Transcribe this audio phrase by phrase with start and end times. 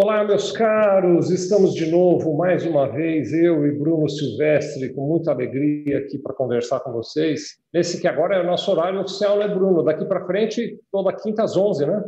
[0.00, 5.32] Olá, meus caros, estamos de novo, mais uma vez, eu e Bruno Silvestre, com muita
[5.32, 7.58] alegria aqui para conversar com vocês.
[7.74, 9.82] Esse que agora é o nosso horário oficial, né, Bruno?
[9.82, 12.04] Daqui para frente, toda quinta às 11, né?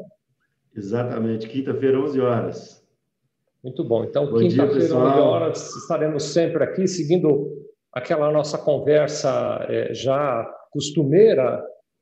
[0.76, 2.87] Exatamente, quinta-feira, 11 horas.
[3.61, 4.04] Muito bom.
[4.04, 7.50] Então, quinta-feira, 11 horas, estaremos sempre aqui, seguindo
[7.93, 11.61] aquela nossa conversa é, já costumeira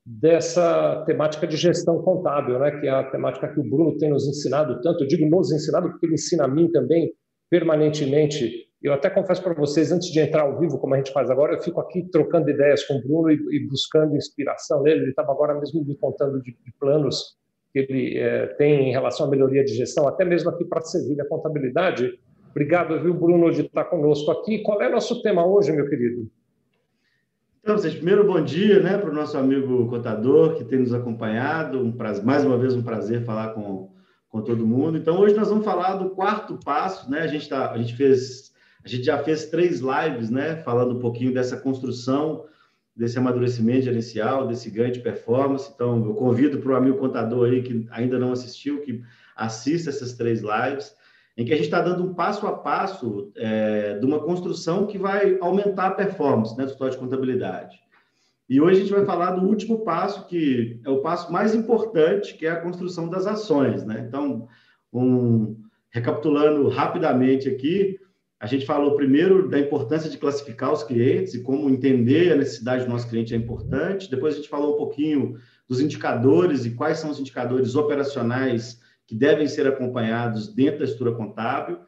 [0.08, 4.26] dessa temática de gestão contábil, né, que é a temática que o Bruno tem nos
[4.26, 5.04] ensinado tanto.
[5.04, 7.12] Eu digo nos ensinado porque ele ensina a mim também
[7.50, 8.50] permanentemente.
[8.82, 11.54] Eu até confesso para vocês, antes de entrar ao vivo, como a gente faz agora,
[11.54, 15.00] eu fico aqui trocando ideias com o Bruno e, e buscando inspiração nele.
[15.02, 17.36] Ele estava agora mesmo me contando de, de planos
[17.70, 21.26] que ele é, tem em relação à melhoria de gestão, até mesmo aqui para Sevilha
[21.26, 22.18] Contabilidade.
[22.50, 24.60] Obrigado, viu, Bruno, de estar conosco aqui.
[24.62, 26.30] Qual é nosso tema hoje, meu querido?
[27.68, 31.78] Então, vocês, primeiro, bom dia né, para o nosso amigo contador que tem nos acompanhado.
[31.78, 33.92] Um prazer, mais uma vez, um prazer falar com,
[34.30, 34.96] com todo mundo.
[34.96, 37.10] Então, hoje nós vamos falar do quarto passo.
[37.10, 37.20] Né?
[37.20, 40.98] A, gente tá, a, gente fez, a gente já fez três lives né, falando um
[40.98, 42.46] pouquinho dessa construção,
[42.96, 45.70] desse amadurecimento gerencial, desse ganho de performance.
[45.74, 49.02] Então, eu convido para o amigo contador aí que ainda não assistiu, que
[49.36, 50.94] assista essas três lives
[51.38, 54.98] em que a gente está dando um passo a passo é, de uma construção que
[54.98, 57.78] vai aumentar a performance né, do escritório de contabilidade.
[58.48, 62.34] E hoje a gente vai falar do último passo, que é o passo mais importante,
[62.34, 63.84] que é a construção das ações.
[63.84, 64.04] Né?
[64.08, 64.48] Então,
[64.92, 65.56] um,
[65.90, 68.00] recapitulando rapidamente aqui,
[68.40, 72.84] a gente falou primeiro da importância de classificar os clientes e como entender a necessidade
[72.84, 74.10] do nosso cliente é importante.
[74.10, 75.36] Depois a gente falou um pouquinho
[75.68, 81.16] dos indicadores e quais são os indicadores operacionais que devem ser acompanhados dentro da estrutura
[81.16, 81.78] contábil.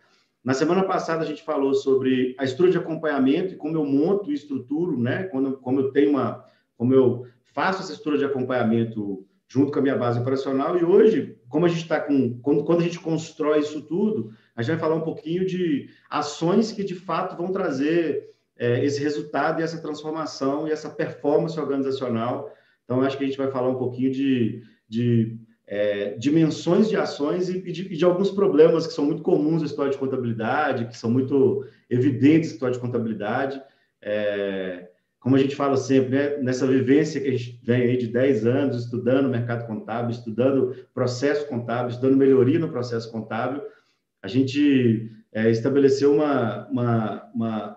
[0.42, 4.30] Na semana passada a gente falou sobre a estrutura de acompanhamento e como eu monto
[4.30, 5.24] e estruturo, né?
[5.24, 6.42] Quando, como eu tenho uma,
[6.78, 10.78] como eu faço essa estrutura de acompanhamento junto com a minha base operacional.
[10.78, 14.62] E hoje, como a gente está com, quando, quando a gente constrói isso tudo, a
[14.62, 19.60] gente vai falar um pouquinho de ações que de fato vão trazer é, esse resultado
[19.60, 22.50] e essa transformação e essa performance organizacional.
[22.84, 25.38] Então, acho que a gente vai falar um pouquinho de, de
[25.70, 29.66] é, dimensões de ações e, de, e, de, alguns problemas que são muito comuns na
[29.66, 33.62] história de contabilidade, que são muito evidentes na história de contabilidade.
[34.02, 34.88] É,
[35.20, 38.46] como a gente fala sempre, né, nessa vivência que a gente vem aí de 10
[38.46, 43.62] anos estudando mercado contábil, estudando processo contábil, estudando melhoria no processo contábil,
[44.20, 47.76] a gente é, estabeleceu uma, uma, uma,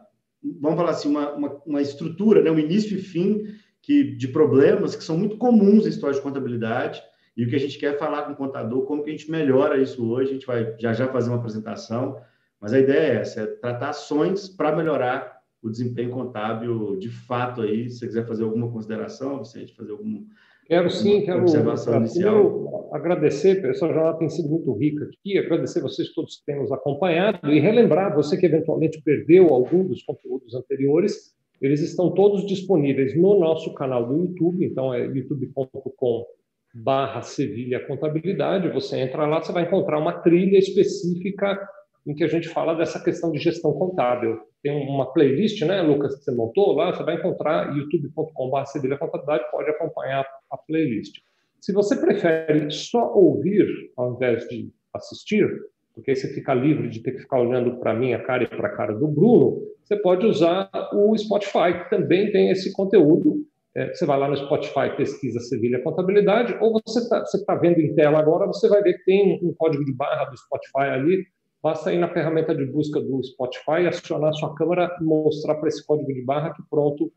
[0.59, 3.43] vamos falar assim, uma, uma, uma estrutura, né, um início e fim
[3.83, 7.03] que, de problemas que são muito comuns na história de contabilidade,
[7.35, 9.29] e o que a gente quer é falar com o contador, como que a gente
[9.29, 12.19] melhora isso hoje, a gente vai já já fazer uma apresentação,
[12.61, 17.61] mas a ideia é essa, é tratar ações para melhorar o desempenho contábil de fato
[17.61, 17.89] aí.
[17.89, 20.25] Se você quiser fazer alguma consideração, Vicente, fazer algum
[20.65, 22.89] Quero sim, quero observação inicial.
[22.93, 27.51] agradecer, essa jornada tem sido muito rica aqui, agradecer vocês todos que têm nos acompanhado
[27.51, 33.39] e relembrar você que eventualmente perdeu algum dos conteúdos anteriores, eles estão todos disponíveis no
[33.39, 36.25] nosso canal do YouTube, então é youtube.com
[36.73, 41.59] barra Sevilha Contabilidade, você entra lá, você vai encontrar uma trilha específica
[42.05, 44.39] em que a gente fala dessa questão de gestão contábil.
[44.61, 49.51] Tem uma playlist, né, Lucas, que você montou lá, você vai encontrar youtube.com.br Sevilha Contabilidade,
[49.51, 51.19] pode acompanhar a playlist.
[51.61, 55.47] Se você prefere só ouvir ao invés de assistir,
[55.93, 58.47] porque aí você fica livre de ter que ficar olhando para a minha cara e
[58.47, 63.45] para a cara do Bruno, você pode usar o Spotify, que também tem esse conteúdo
[63.75, 67.93] é, você vai lá no Spotify, pesquisa Sevilha Contabilidade, ou você está tá vendo em
[67.95, 71.25] tela agora, você vai ver que tem um código de barra do Spotify ali.
[71.61, 75.85] Basta ir na ferramenta de busca do Spotify, acionar a sua câmera, mostrar para esse
[75.85, 77.11] código de barra que pronto,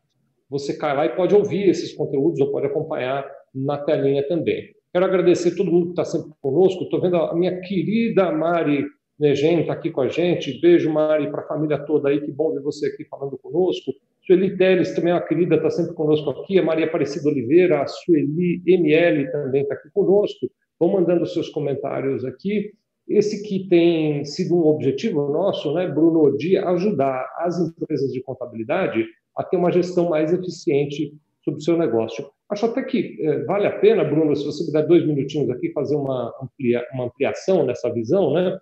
[0.49, 4.73] você cai lá e pode ouvir esses conteúdos ou pode acompanhar na telinha também.
[4.93, 6.85] Quero agradecer todo mundo que está sempre conosco.
[6.85, 8.85] Estou vendo a minha querida Mari
[9.19, 10.59] Negen está aqui com a gente.
[10.61, 12.21] Beijo, Mari, para a família toda aí.
[12.21, 13.91] Que bom ver você aqui falando conosco.
[14.27, 16.59] Sueli Teles, também é uma querida, está sempre conosco aqui.
[16.59, 20.47] A Maria Aparecida Oliveira, a Sueli ML também está aqui conosco.
[20.77, 22.73] Vão mandando seus comentários aqui.
[23.07, 29.05] Esse que tem sido um objetivo nosso, né, Bruno, de ajudar as empresas de contabilidade
[29.37, 32.29] a ter uma gestão mais eficiente sobre o seu negócio.
[32.49, 35.71] Acho até que eh, vale a pena, Bruno, se você me der dois minutinhos aqui,
[35.71, 38.59] fazer uma, amplia, uma ampliação nessa visão, né?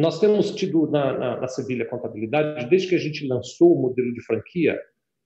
[0.00, 4.12] Nós temos tido na, na, na Sevilha Contabilidade, desde que a gente lançou o modelo
[4.14, 4.80] de franquia,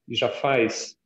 [0.08, 0.96] e já faz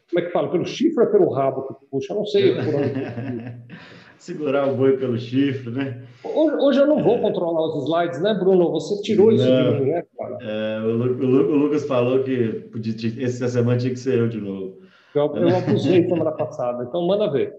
[0.09, 0.49] como é que fala?
[0.49, 2.13] Pelo chifre ou pelo rabo que puxa?
[2.13, 3.67] Eu não sei por onde.
[4.17, 6.01] Segurar o boi pelo chifre, né?
[6.23, 7.21] Hoje, hoje eu não vou é.
[7.21, 8.71] controlar os slides, né, Bruno?
[8.71, 10.37] Você tirou isso não, de mim, né, cara?
[10.41, 12.69] É, o, Lucas falou que
[13.21, 14.66] essa semana tinha que ser eu de novo.
[15.17, 17.55] Eu, eu abusei semana passada, então manda ver.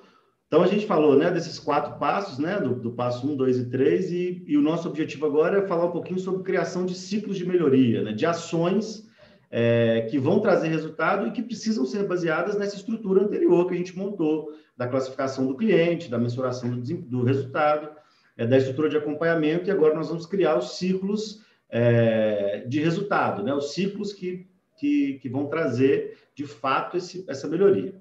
[0.49, 3.59] então, a gente falou né, desses quatro passos, né, do, do passo 1, um, 2
[3.59, 6.97] e 3, e, e, o nosso objetivo agora é falar um pouquinho sobre criação de
[6.97, 9.09] ciclos de melhoria, né, de ações
[9.53, 13.77] é, que vão trazer resultado e que precisam ser baseadas nessa estrutura anterior que a
[13.77, 17.89] gente montou, da classificação do cliente, da mensuração do, do resultado,
[18.37, 23.43] é, da estrutura de acompanhamento, e agora nós vamos criar os ciclos é, de resultado,
[23.43, 23.55] né?
[23.55, 24.47] os ciclos que,
[24.79, 27.95] que, que vão trazer, de fato, esse, essa melhoria.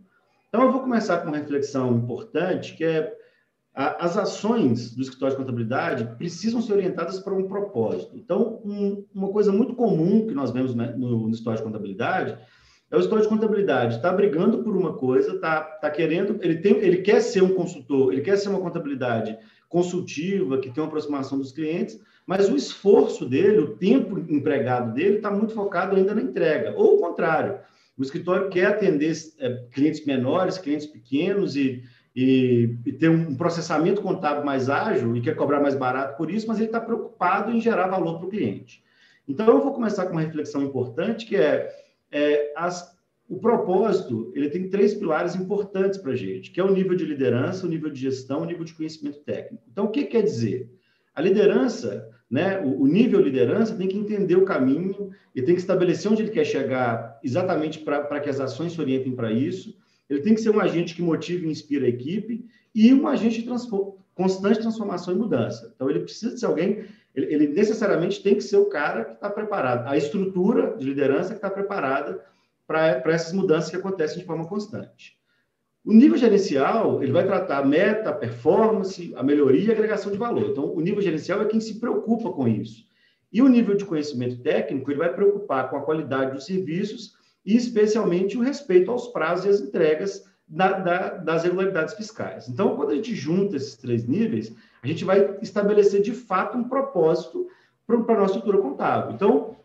[0.49, 3.15] Então, eu vou começar com uma reflexão importante, que é
[3.73, 8.15] a, as ações do escritório de contabilidade precisam ser orientadas para um propósito.
[8.15, 12.37] Então, um, uma coisa muito comum que nós vemos no, no escritório de contabilidade
[12.91, 16.77] é o escritório de contabilidade está brigando por uma coisa, está tá querendo, ele, tem,
[16.77, 19.35] ele quer ser um consultor, ele quer ser uma contabilidade
[19.73, 25.15] consultiva, que tem uma aproximação dos clientes, mas o esforço dele, o tempo empregado dele,
[25.15, 26.75] está muito focado ainda na entrega.
[26.77, 27.57] Ou o contrário,
[27.97, 31.83] o escritório quer atender é, clientes menores, clientes pequenos e,
[32.15, 36.47] e, e ter um processamento contábil mais ágil e quer cobrar mais barato por isso,
[36.47, 38.83] mas ele está preocupado em gerar valor para o cliente.
[39.27, 41.67] Então, eu vou começar com uma reflexão importante, que é,
[42.11, 42.92] é as
[43.33, 47.03] o propósito, ele tem três pilares importantes para a gente, que é o nível de
[47.03, 49.63] liderança, o nível de gestão, o nível de conhecimento técnico.
[49.71, 50.69] Então, o que quer dizer?
[51.15, 56.11] A liderança, né, o, nível liderança tem que entender o caminho e tem que estabelecer
[56.11, 59.75] onde ele quer chegar exatamente para que as ações se orientem para isso.
[60.07, 63.41] Ele tem que ser um agente que motive e inspira a equipe e um agente
[63.41, 65.73] de transform, constante transformação e mudança.
[65.75, 66.85] Então, ele precisa ser alguém,
[67.15, 71.29] ele, ele necessariamente tem que ser o cara que está preparado, a estrutura de liderança
[71.29, 72.21] que está preparada
[72.65, 75.17] para essas mudanças que acontecem de forma constante.
[75.85, 80.11] O nível gerencial, ele vai tratar a meta, a performance, a melhoria e a agregação
[80.11, 80.51] de valor.
[80.51, 82.85] Então, o nível gerencial é quem se preocupa com isso.
[83.31, 87.15] E o nível de conhecimento técnico, ele vai preocupar com a qualidade dos serviços
[87.45, 92.47] e, especialmente, o respeito aos prazos e às entregas da, da, das regularidades fiscais.
[92.47, 96.63] Então, quando a gente junta esses três níveis, a gente vai estabelecer de fato um
[96.63, 97.47] propósito
[97.85, 99.15] para a nossa estrutura contábil.
[99.15, 99.57] Então,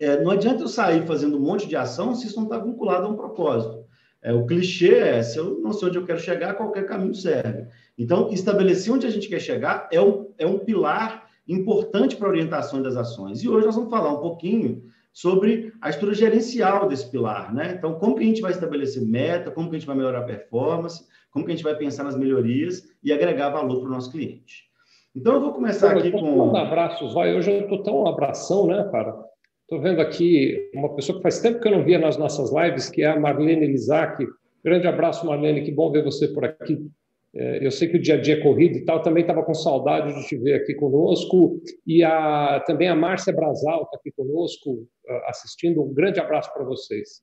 [0.00, 3.06] é, não adianta eu sair fazendo um monte de ação se isso não está vinculado
[3.06, 3.84] a um propósito.
[4.22, 7.66] É, o clichê é: se eu não sei onde eu quero chegar, qualquer caminho serve.
[7.98, 12.30] Então, estabelecer onde a gente quer chegar é um, é um pilar importante para a
[12.30, 13.42] orientação das ações.
[13.42, 17.74] E hoje nós vamos falar um pouquinho sobre a estrutura gerencial desse pilar, né?
[17.76, 20.24] Então, como que a gente vai estabelecer meta, como que a gente vai melhorar a
[20.24, 24.10] performance, como que a gente vai pensar nas melhorias e agregar valor para o nosso
[24.10, 24.70] cliente.
[25.14, 26.50] Então, eu vou começar aqui com...
[26.50, 27.34] Um abraços, vai.
[27.34, 29.29] Hoje eu estou tão um abração, né, cara?
[29.70, 32.90] Estou vendo aqui uma pessoa que faz tempo que eu não via nas nossas lives,
[32.90, 34.26] que é a Marlene Lizac.
[34.64, 36.90] Grande abraço, Marlene, que bom ver você por aqui.
[37.32, 39.54] É, eu sei que o dia a dia é corrido e tal, também estava com
[39.54, 41.62] saudade de te ver aqui conosco.
[41.86, 44.88] E a, também a Márcia Brasal está aqui conosco,
[45.26, 45.84] assistindo.
[45.84, 47.22] Um grande abraço para vocês.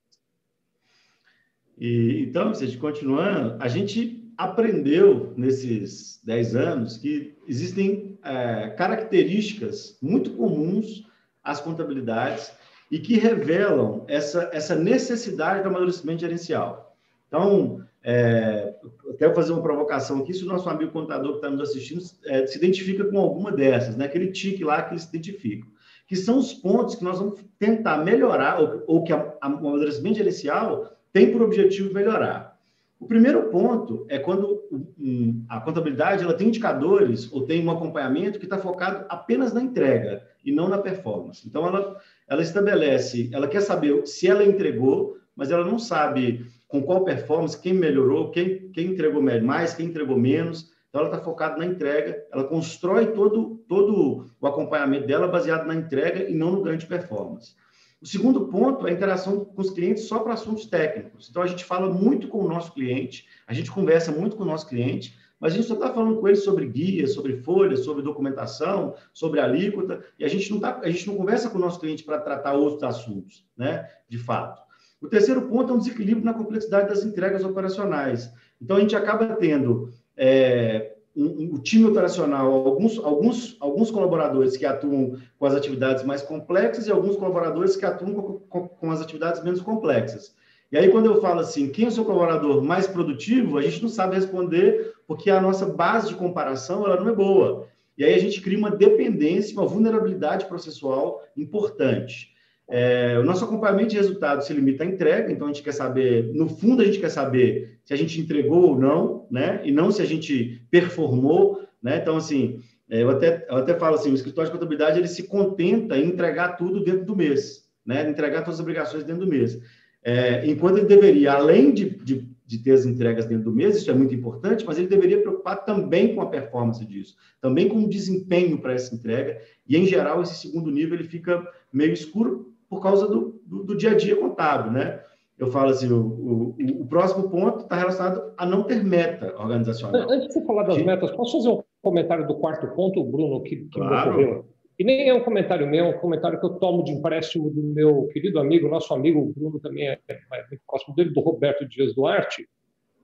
[1.77, 10.31] E, então, gente continuando, a gente aprendeu nesses 10 anos que existem é, características muito
[10.37, 11.05] comuns
[11.47, 12.51] às contabilidades
[12.91, 16.95] e que revelam essa, essa necessidade do amadurecimento gerencial.
[17.27, 18.75] Então, é,
[19.17, 22.45] quero fazer uma provocação aqui, se o nosso amigo contador que está nos assistindo é,
[22.45, 24.05] se identifica com alguma dessas, né?
[24.05, 25.67] aquele tique lá que ele se identifica,
[26.07, 30.97] que são os pontos que nós vamos tentar melhorar, ou, ou que o amadurecimento gerencial
[31.11, 32.57] tem por objetivo melhorar.
[32.99, 34.63] O primeiro ponto é quando
[34.99, 39.61] um, a contabilidade ela tem indicadores ou tem um acompanhamento que está focado apenas na
[39.61, 41.45] entrega e não na performance.
[41.45, 46.81] Então, ela, ela estabelece, ela quer saber se ela entregou, mas ela não sabe com
[46.81, 50.71] qual performance, quem melhorou, quem, quem entregou mais, quem entregou menos.
[50.87, 55.75] Então, ela está focada na entrega, ela constrói todo, todo o acompanhamento dela baseado na
[55.75, 57.53] entrega e não no ganho de performance.
[58.01, 61.27] O segundo ponto é a interação com os clientes só para assuntos técnicos.
[61.29, 64.47] Então, a gente fala muito com o nosso cliente, a gente conversa muito com o
[64.47, 68.03] nosso cliente, mas a gente só está falando com ele sobre guia, sobre folha, sobre
[68.03, 71.79] documentação, sobre alíquota, e a gente não, tá, a gente não conversa com o nosso
[71.79, 74.61] cliente para tratar outros assuntos, né, de fato.
[75.01, 78.31] O terceiro ponto é um desequilíbrio na complexidade das entregas operacionais.
[78.59, 84.57] Então, a gente acaba tendo é, um, um, o time operacional, alguns, alguns, alguns colaboradores
[84.57, 88.91] que atuam com as atividades mais complexas e alguns colaboradores que atuam com, com, com
[88.91, 90.35] as atividades menos complexas.
[90.71, 93.81] E aí, quando eu falo assim, quem é o seu colaborador mais produtivo, a gente
[93.81, 97.67] não sabe responder, porque a nossa base de comparação ela não é boa.
[97.97, 102.35] E aí a gente cria uma dependência, uma vulnerabilidade processual importante.
[102.69, 106.33] É, o nosso acompanhamento de resultados se limita à entrega, então a gente quer saber,
[106.33, 109.61] no fundo a gente quer saber se a gente entregou ou não, né?
[109.63, 111.97] E não se a gente performou, né?
[111.97, 112.59] Então, assim,
[112.89, 116.07] é, eu até, eu até falo assim, o escritório de contabilidade, ele se contenta em
[116.09, 118.07] entregar tudo dentro do mês, né?
[118.09, 119.57] Entregar todas as obrigações dentro do mês.
[120.03, 123.91] É, enquanto ele deveria, além de, de, de, ter as entregas dentro do mês, isso
[123.91, 127.89] é muito importante, mas ele deveria preocupar também com a performance disso, também com o
[127.89, 132.81] desempenho para essa entrega, e em geral esse segundo nível ele fica meio escuro por
[132.81, 135.01] causa do, do, do dia a dia contábil, né?
[135.37, 140.09] Eu falo assim, o, o, o próximo ponto está relacionado a não ter meta organizacional.
[140.09, 143.57] Antes de você falar das metas, posso fazer um comentário do quarto ponto, Bruno, que,
[143.57, 144.17] que claro.
[144.17, 144.45] me ocorreu?
[144.77, 147.61] E nem é um comentário meu, é um comentário que eu tomo de empréstimo do
[147.61, 151.67] meu querido amigo, nosso amigo o Bruno também é, é muito próximo dele, do Roberto
[151.67, 152.47] Dias Duarte.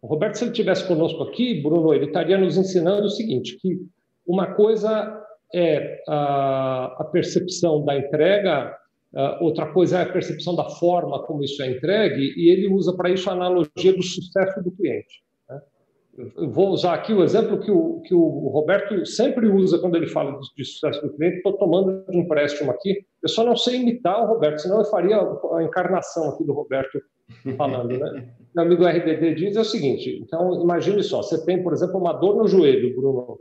[0.01, 3.79] O Roberto, se ele estivesse conosco aqui, Bruno, ele estaria nos ensinando o seguinte, que
[4.27, 5.19] uma coisa
[5.53, 8.77] é a, a percepção da entrega
[9.39, 13.11] outra coisa é a percepção da forma como isso é entregue, e ele usa para
[13.11, 15.23] isso a analogia do sucesso do cliente.
[16.15, 20.07] Eu vou usar aqui o exemplo que o, que o Roberto sempre usa quando ele
[20.07, 21.37] fala de, de sucesso do cliente.
[21.37, 23.03] Estou tomando de empréstimo aqui.
[23.21, 27.01] Eu só não sei imitar o Roberto, senão eu faria a encarnação aqui do Roberto
[27.57, 27.97] falando.
[27.97, 28.31] Né?
[28.55, 32.13] Meu amigo RDD diz é o seguinte: então, imagine só, você tem, por exemplo, uma
[32.13, 33.39] dor no joelho, Bruno,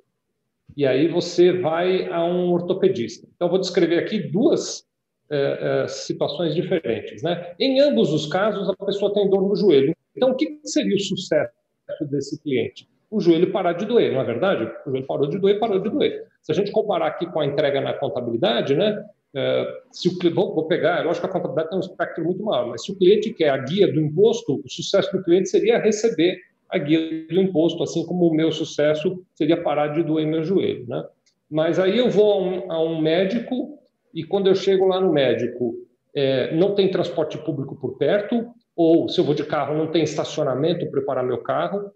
[0.75, 3.29] e aí você vai a um ortopedista.
[3.37, 4.83] Então, vou descrever aqui duas
[5.31, 7.23] é, é, situações diferentes.
[7.23, 7.55] Né?
[7.61, 9.95] Em ambos os casos, a pessoa tem dor no joelho.
[10.17, 11.62] Então, o que seria o sucesso
[12.01, 12.89] desse cliente?
[13.11, 14.71] O joelho parar de doer, não é verdade?
[14.87, 16.27] O joelho parou de doer, parou de doer.
[16.43, 19.05] Se a gente comparar aqui com a entrega na contabilidade, né?
[19.35, 22.69] É, se o, vou, vou pegar, lógico que a contabilidade tem um espectro muito maior,
[22.69, 26.39] mas se o cliente quer a guia do imposto, o sucesso do cliente seria receber
[26.69, 30.87] a guia do imposto, assim como o meu sucesso seria parar de doer meu joelho.
[30.87, 31.05] Né?
[31.51, 33.79] Mas aí eu vou a um, a um médico
[34.15, 35.75] e quando eu chego lá no médico,
[36.15, 40.03] é, não tem transporte público por perto, ou se eu vou de carro, não tem
[40.03, 41.91] estacionamento para preparar meu carro,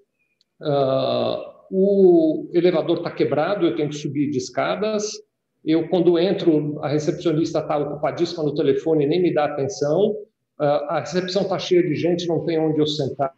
[0.63, 5.11] uh, o elevador está quebrado, eu tenho que subir de escadas,
[5.65, 10.11] eu, quando entro, a recepcionista está ocupadíssima no telefone, nem me dá atenção,
[10.61, 13.35] uh, a recepção está cheia de gente, não tem onde eu sentar,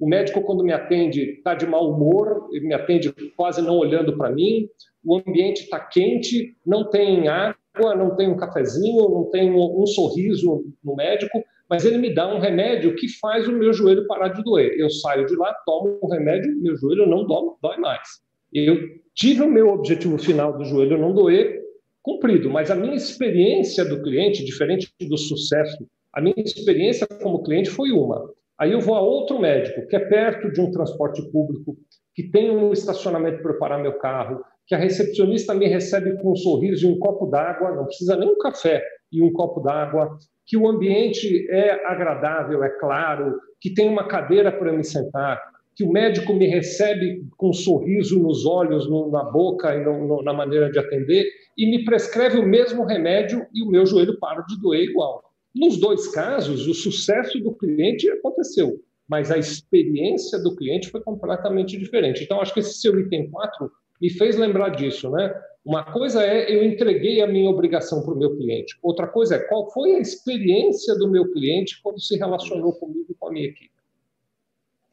[0.00, 4.16] o médico, quando me atende, está de mau humor, ele me atende quase não olhando
[4.16, 4.66] para mim,
[5.04, 10.64] o ambiente está quente, não tem água, não tem um cafezinho, não tem um sorriso
[10.82, 11.40] no médico,
[11.72, 14.74] mas ele me dá um remédio que faz o meu joelho parar de doer.
[14.78, 18.06] Eu saio de lá, tomo o remédio, meu joelho não dói, dói mais.
[18.52, 18.76] Eu
[19.14, 21.62] tive o meu objetivo final do joelho não doer
[22.02, 27.70] cumprido, mas a minha experiência do cliente, diferente do sucesso, a minha experiência como cliente
[27.70, 28.30] foi uma.
[28.60, 31.78] Aí eu vou a outro médico, que é perto de um transporte público,
[32.14, 36.36] que tem um estacionamento para preparar meu carro, que a recepcionista me recebe com um
[36.36, 40.16] sorriso e um copo d'água, não precisa nem um café, e um copo d'água,
[40.46, 45.40] que o ambiente é agradável, é claro, que tem uma cadeira para me sentar,
[45.74, 50.06] que o médico me recebe com um sorriso nos olhos, no, na boca e no,
[50.06, 51.26] no, na maneira de atender,
[51.56, 55.22] e me prescreve o mesmo remédio e o meu joelho para de doer igual.
[55.54, 61.78] Nos dois casos, o sucesso do cliente aconteceu, mas a experiência do cliente foi completamente
[61.78, 62.24] diferente.
[62.24, 65.32] Então, acho que esse seu item 4 me fez lembrar disso, né?
[65.64, 68.76] Uma coisa é eu entreguei a minha obrigação para o meu cliente.
[68.82, 73.14] Outra coisa é qual foi a experiência do meu cliente quando se relacionou comigo e
[73.14, 73.70] com a minha equipe.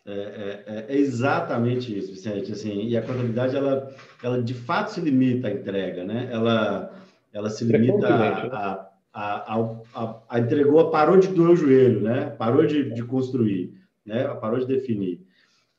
[0.06, 2.52] É, é, é, é, exatamente isso, Vicente.
[2.52, 6.30] Assim, e a contabilidade, ela, ela de fato se limita à entrega, né?
[6.32, 6.94] Ela,
[7.34, 8.50] ela se limita a, né?
[8.52, 9.54] a a,
[9.94, 12.30] a, a, entregou, parou de doer o joelho, né?
[12.38, 13.74] Parou de, de construir,
[14.06, 14.24] né?
[14.36, 15.26] Parou de definir.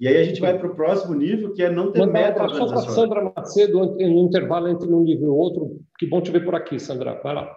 [0.01, 2.67] E aí a gente vai para o próximo nível, que é não ter meta Só
[2.69, 5.79] para Sandra Macedo, no intervalo entre um nível e outro.
[5.99, 7.21] Que bom te ver por aqui, Sandra.
[7.23, 7.55] Vai lá.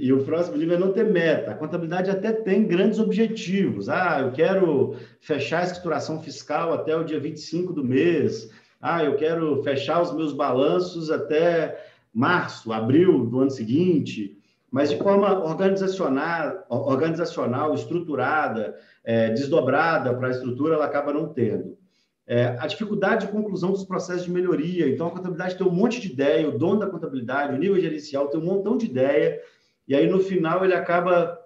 [0.00, 1.50] E o próximo nível é não ter meta.
[1.50, 3.90] A contabilidade até tem grandes objetivos.
[3.90, 8.50] Ah, eu quero fechar a escrituração fiscal até o dia 25 do mês.
[8.80, 11.78] Ah, eu quero fechar os meus balanços até
[12.12, 14.38] março, abril do ano seguinte
[14.74, 21.78] mas de forma organizacional, organizacional estruturada, é, desdobrada para a estrutura, ela acaba não tendo.
[22.26, 24.88] É, a dificuldade de conclusão dos processos de melhoria.
[24.88, 28.26] Então, a contabilidade tem um monte de ideia, o dono da contabilidade, o nível gerencial
[28.26, 29.40] tem um montão de ideia,
[29.86, 31.38] e aí no final ele acaba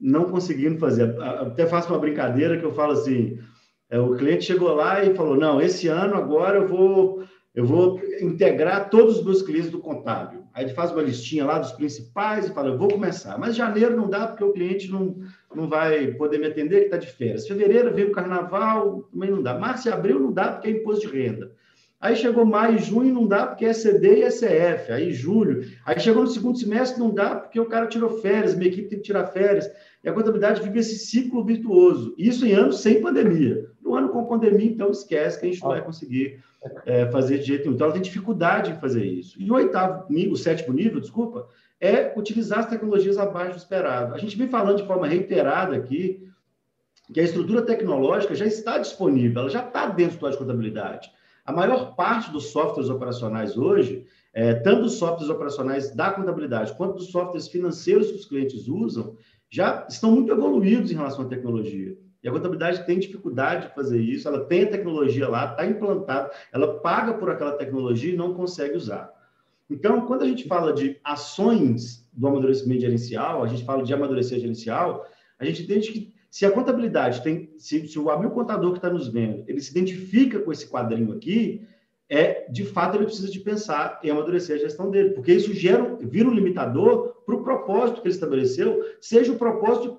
[0.00, 1.20] não conseguindo fazer.
[1.20, 3.40] Até faço uma brincadeira que eu falo assim:
[3.90, 7.24] é, o cliente chegou lá e falou: não, esse ano agora eu vou
[7.56, 10.41] eu vou integrar todos os meus clientes do contábil.
[10.54, 13.38] Aí ele faz uma listinha lá dos principais e fala, eu vou começar.
[13.38, 15.16] Mas janeiro não dá porque o cliente não,
[15.54, 17.46] não vai poder me atender, que está de férias.
[17.46, 19.58] Fevereiro veio o carnaval, também não dá.
[19.58, 21.50] Março e abril não dá porque é imposto de renda.
[22.02, 24.92] Aí chegou maio e junho, não dá porque é CD e SF.
[24.92, 25.64] Aí julho.
[25.86, 28.98] Aí chegou no segundo semestre, não dá porque o cara tirou férias, minha equipe tem
[28.98, 29.70] que tirar férias.
[30.02, 32.12] E a contabilidade vive esse ciclo virtuoso.
[32.18, 33.70] Isso em anos sem pandemia.
[33.92, 36.42] No ano com pandemia, então, esquece que a gente não vai conseguir
[36.86, 37.74] é, fazer de jeito nenhum.
[37.74, 39.36] Então, ela tem dificuldade em fazer isso.
[39.38, 41.46] E o oitavo, o sétimo nível, desculpa,
[41.78, 44.14] é utilizar as tecnologias abaixo do esperado.
[44.14, 46.26] A gente vem falando de forma reiterada aqui
[47.12, 51.10] que a estrutura tecnológica já está disponível, ela já está dentro do de contabilidade.
[51.44, 56.94] A maior parte dos softwares operacionais hoje, é, tanto os softwares operacionais da contabilidade quanto
[56.94, 59.16] dos softwares financeiros que os clientes usam,
[59.50, 61.94] já estão muito evoluídos em relação à tecnologia.
[62.22, 66.30] E a contabilidade tem dificuldade de fazer isso, ela tem a tecnologia lá, está implantada,
[66.52, 69.12] ela paga por aquela tecnologia e não consegue usar.
[69.68, 74.38] Então, quando a gente fala de ações do amadurecimento gerencial, a gente fala de amadurecer
[74.38, 75.06] gerencial,
[75.38, 78.88] a gente entende que se a contabilidade tem, se, se o amigo contador que está
[78.88, 81.66] nos vendo, ele se identifica com esse quadrinho aqui,
[82.08, 85.96] é de fato ele precisa de pensar em amadurecer a gestão dele, porque isso gera,
[86.00, 89.98] vira um limitador para o propósito que ele estabeleceu, seja o propósito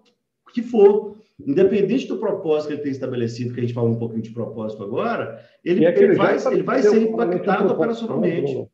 [0.53, 4.21] que for independente do propósito que ele tem estabelecido, que a gente fala um pouquinho
[4.21, 8.67] de propósito agora, ele, é ele, vai, ele vai ser impactado operacionalmente.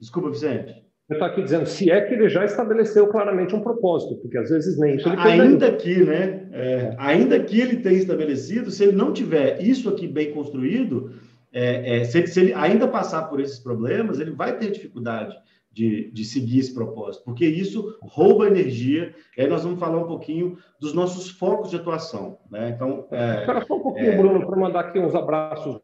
[0.00, 0.82] Desculpa, Vicente.
[1.08, 4.48] Eu estou aqui dizendo, se é que ele já estabeleceu claramente um propósito, porque às
[4.48, 6.48] vezes nem isso ele Ainda que, né?
[6.52, 11.12] É, ainda que ele tenha estabelecido, se ele não tiver isso aqui bem construído,
[11.52, 15.36] é, é, se, se, ele ainda passar por esses problemas, ele vai ter dificuldade
[15.72, 19.14] de, de seguir esse propósito, porque isso rouba energia.
[19.36, 22.38] E aí nós vamos falar um pouquinho dos nossos focos de atuação.
[22.50, 22.70] Né?
[22.70, 24.16] Então, é, Espera só um pouquinho, é...
[24.16, 25.80] Bruno, para mandar aqui uns abraços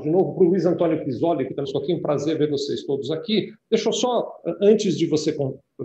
[0.00, 3.10] de novo para o Luiz Antônio Pisoli, que estamos aqui, um prazer ver vocês todos
[3.10, 3.52] aqui.
[3.70, 5.34] Deixa eu só, antes de você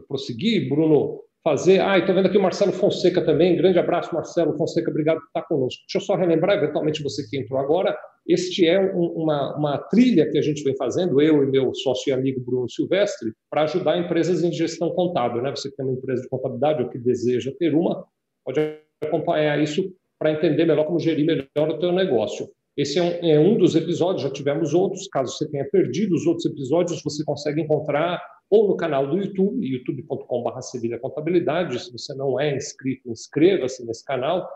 [0.07, 1.79] prosseguir, Bruno, fazer.
[1.79, 3.55] Ah, estou vendo aqui o Marcelo Fonseca também.
[3.55, 5.81] Grande abraço, Marcelo Fonseca, obrigado por estar conosco.
[5.87, 10.29] Deixa eu só relembrar, eventualmente você que entrou agora, este é um, uma, uma trilha
[10.29, 13.97] que a gente vem fazendo, eu e meu sócio e amigo Bruno Silvestre, para ajudar
[13.97, 15.41] empresas em gestão contábil.
[15.41, 15.49] Né?
[15.51, 18.03] Você que tem uma empresa de contabilidade ou que deseja ter uma,
[18.43, 18.59] pode
[19.01, 22.49] acompanhar isso para entender melhor como gerir melhor o teu negócio.
[22.75, 26.27] Esse é um, é um, dos episódios, já tivemos outros, caso você tenha perdido os
[26.27, 31.79] outros episódios, você consegue encontrar ou no canal do YouTube, youtube.com.br Sevilha Contabilidade.
[31.79, 34.47] Se você não é inscrito, inscreva-se nesse canal.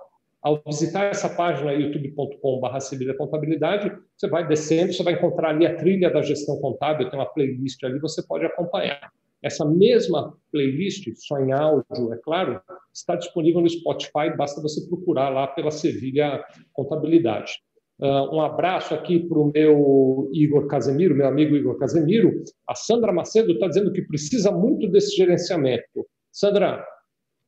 [0.41, 5.75] Ao visitar essa página, youtube.com.br Sevilha Contabilidade, você vai descendo, você vai encontrar ali a
[5.75, 9.11] trilha da gestão contábil, tem uma playlist ali, você pode acompanhar.
[9.43, 12.61] Essa mesma playlist, só em áudio, é claro,
[12.93, 17.53] está disponível no Spotify, basta você procurar lá pela Sevilha Contabilidade.
[18.01, 22.41] Uh, um abraço aqui para o meu Igor Casemiro, meu amigo Igor Casemiro.
[22.67, 26.07] A Sandra Macedo está dizendo que precisa muito desse gerenciamento.
[26.31, 26.83] Sandra,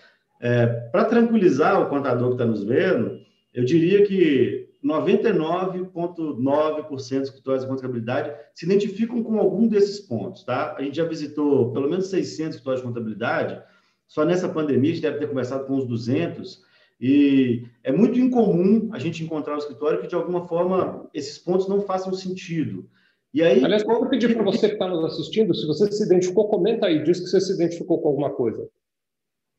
[0.40, 3.20] é, Para tranquilizar o contador que está nos vendo,
[3.52, 10.74] eu diria que 99,9% dos escritórios de contabilidade se identificam com algum desses pontos, tá?
[10.76, 13.62] A gente já visitou pelo menos 600 escritórios de contabilidade,
[14.08, 16.62] só nessa pandemia a gente deve ter começado com uns 200,
[17.00, 21.68] e é muito incomum a gente encontrar um escritório que, de alguma forma, esses pontos
[21.68, 22.88] não façam sentido.
[23.32, 24.02] E aí, Aliás, qual...
[24.02, 27.20] eu pedir para você que está nos assistindo, se você se identificou, comenta aí, diz
[27.20, 28.68] que você se identificou com alguma coisa.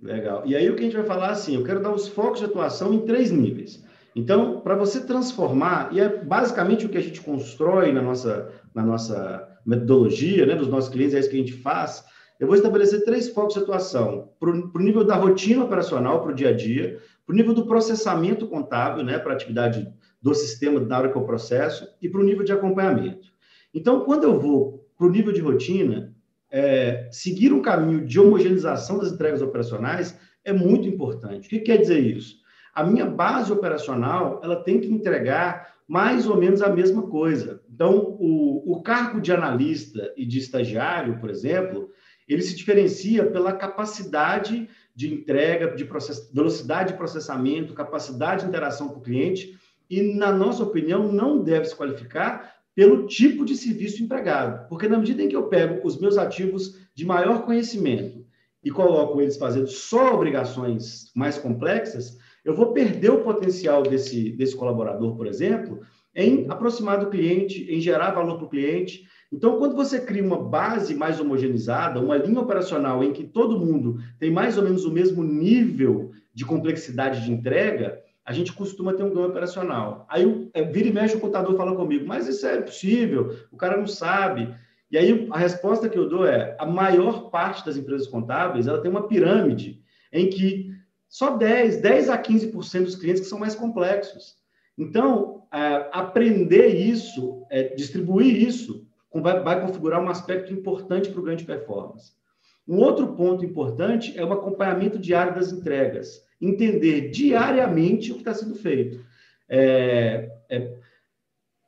[0.02, 0.44] Legal.
[0.46, 2.46] E aí o que a gente vai falar assim, eu quero dar os focos de
[2.46, 3.84] atuação em três níveis.
[4.16, 8.84] Então, para você transformar, e é basicamente o que a gente constrói na nossa, na
[8.84, 12.04] nossa metodologia, né, dos nossos clientes, é isso que a gente faz,
[12.40, 14.30] eu vou estabelecer três focos de atuação.
[14.40, 17.68] Para o nível da rotina operacional, para o dia a dia, para o nível do
[17.68, 19.88] processamento contábil, né, para a atividade
[20.22, 23.30] do sistema na hora que eu processo, e para o nível de acompanhamento.
[23.74, 26.14] Então, quando eu vou para o nível de rotina,
[26.52, 31.48] é, seguir um caminho de homogeneização das entregas operacionais é muito importante.
[31.48, 32.41] O que quer dizer isso?
[32.74, 37.62] A minha base operacional ela tem que entregar mais ou menos a mesma coisa.
[37.70, 41.90] Então, o, o cargo de analista e de estagiário, por exemplo,
[42.28, 46.32] ele se diferencia pela capacidade de entrega, de process...
[46.34, 51.66] velocidade de processamento, capacidade de interação com o cliente, e, na nossa opinião, não deve
[51.66, 54.70] se qualificar pelo tipo de serviço empregado.
[54.70, 58.26] Porque na medida em que eu pego os meus ativos de maior conhecimento
[58.64, 64.56] e coloco eles fazendo só obrigações mais complexas, eu vou perder o potencial desse, desse
[64.56, 65.82] colaborador, por exemplo,
[66.16, 69.04] em aproximar do cliente, em gerar valor para o cliente.
[69.32, 73.98] Então, quando você cria uma base mais homogeneizada, uma linha operacional em que todo mundo
[74.20, 79.04] tem mais ou menos o mesmo nível de complexidade de entrega, a gente costuma ter
[79.04, 80.06] um ganho operacional.
[80.10, 83.78] Aí é, vira e mexe o contador fala comigo, mas isso é possível, o cara
[83.78, 84.54] não sabe.
[84.92, 88.82] E aí a resposta que eu dou é: a maior parte das empresas contábeis ela
[88.82, 90.70] tem uma pirâmide em que
[91.12, 94.38] só 10, 10 a 15% dos clientes que são mais complexos.
[94.78, 101.38] Então, é, aprender isso, é, distribuir isso, vai, configurar um aspecto importante para o ganho
[101.38, 102.14] de performance.
[102.66, 108.34] Um outro ponto importante é o acompanhamento diário das entregas entender diariamente o que está
[108.34, 109.04] sendo feito.
[109.50, 110.74] É, é,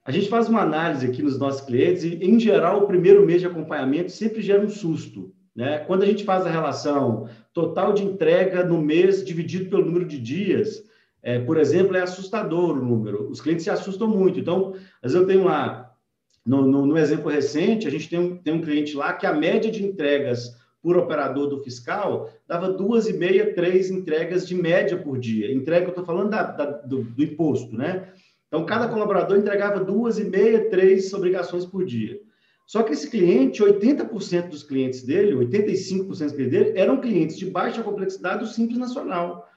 [0.05, 3.41] a gente faz uma análise aqui nos nossos clientes e, em geral, o primeiro mês
[3.41, 5.33] de acompanhamento sempre gera um susto.
[5.55, 5.79] Né?
[5.79, 10.19] Quando a gente faz a relação total de entrega no mês dividido pelo número de
[10.19, 10.83] dias,
[11.21, 13.29] é, por exemplo, é assustador o número.
[13.29, 14.39] Os clientes se assustam muito.
[14.39, 15.93] Então, às vezes eu tenho lá,
[16.45, 19.33] no, no, no exemplo recente, a gente tem um, tem um cliente lá que a
[19.33, 24.97] média de entregas por operador do fiscal, dava duas e meia, três entregas de média
[24.97, 25.49] por dia.
[25.53, 28.09] Entrega, eu estou falando da, da, do, do, imposto, né?
[28.49, 32.19] Então, cada colaborador entregava duas e meia, três obrigações por dia.
[32.65, 37.45] Só que esse cliente, 80% dos clientes dele, 85% dos clientes dele, eram clientes de
[37.45, 39.49] baixa complexidade do Simples Nacional.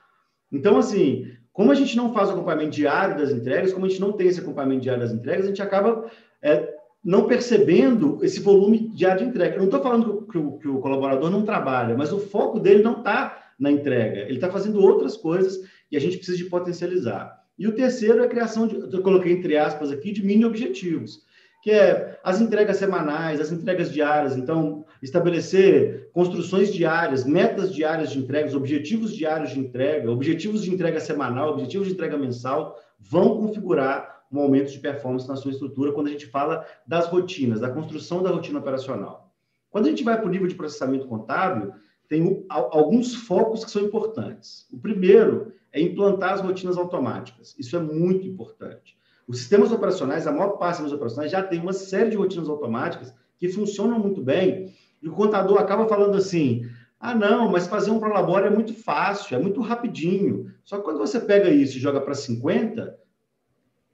[0.51, 4.01] Então, assim, como a gente não faz o acompanhamento diário das entregas, como a gente
[4.01, 6.11] não tem esse acompanhamento diário das entregas, a gente acaba
[6.43, 9.55] é, não percebendo esse volume diário de entrega.
[9.55, 12.83] Eu não estou falando que o, que o, colaborador não trabalha, mas o foco dele
[12.83, 14.23] não está na entrega.
[14.23, 17.41] Ele está fazendo outras coisas e a gente precisa de potencializar.
[17.59, 21.25] E o terceiro é a criação de, eu coloquei entre aspas aqui, de mini objetivos
[21.67, 24.37] que é as entregas semanais, as entregas diárias.
[24.37, 31.01] Então, estabelecer construções diárias, metas diárias de entregas, objetivos diários de entrega, objetivos de entrega
[31.01, 36.07] semanal, objetivos de entrega mensal, vão configurar um aumento de performance na sua estrutura quando
[36.07, 39.35] a gente fala das rotinas, da construção da rotina operacional.
[39.69, 41.73] Quando a gente vai para o nível de processamento contábil,
[42.09, 44.69] tem alguns focos que são importantes.
[44.73, 47.57] O primeiro é implantar as rotinas automáticas.
[47.59, 48.97] Isso é muito importante.
[49.27, 52.49] Os sistemas operacionais, a maior parte dos sistemas operacionais já tem uma série de rotinas
[52.49, 56.65] automáticas que funcionam muito bem, e o contador acaba falando assim:
[56.99, 60.53] ah, não, mas fazer um prolabore é muito fácil, é muito rapidinho.
[60.65, 62.97] Só que quando você pega isso e joga para 50,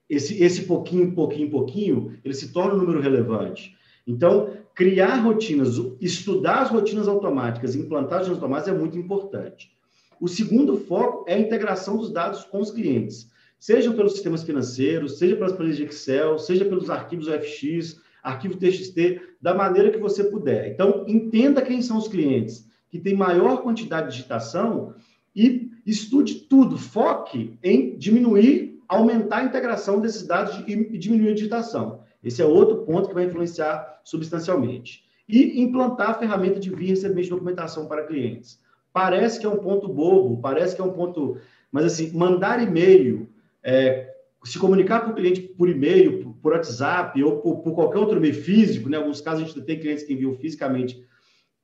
[0.09, 3.75] esse, esse pouquinho, pouquinho, pouquinho, ele se torna um número relevante.
[4.07, 9.73] Então, criar rotinas, estudar as rotinas automáticas, implantar as rotinas automáticas é muito importante.
[10.21, 13.32] O segundo foco é a integração dos dados com os clientes
[13.63, 19.21] seja pelos sistemas financeiros, seja pelas planilhas de Excel, seja pelos arquivos UFX, arquivo TXT,
[19.41, 20.73] da maneira que você puder.
[20.73, 24.97] Então, entenda quem são os clientes que têm maior quantidade de digitação
[25.33, 32.01] e estude tudo, foque em diminuir, aumentar a integração desses dados e diminuir a digitação.
[32.21, 35.05] Esse é outro ponto que vai influenciar substancialmente.
[35.29, 38.59] E implantar a ferramenta de via recebimento de documentação para clientes.
[38.93, 41.37] Parece que é um ponto bobo, parece que é um ponto.
[41.71, 43.31] Mas, assim, mandar e-mail
[43.63, 44.13] é,
[44.45, 48.35] se comunicar com o cliente por e-mail, por, WhatsApp ou por, por, qualquer outro meio
[48.35, 48.97] físico, né?
[48.97, 51.07] em alguns casos a gente tem clientes que enviam fisicamente,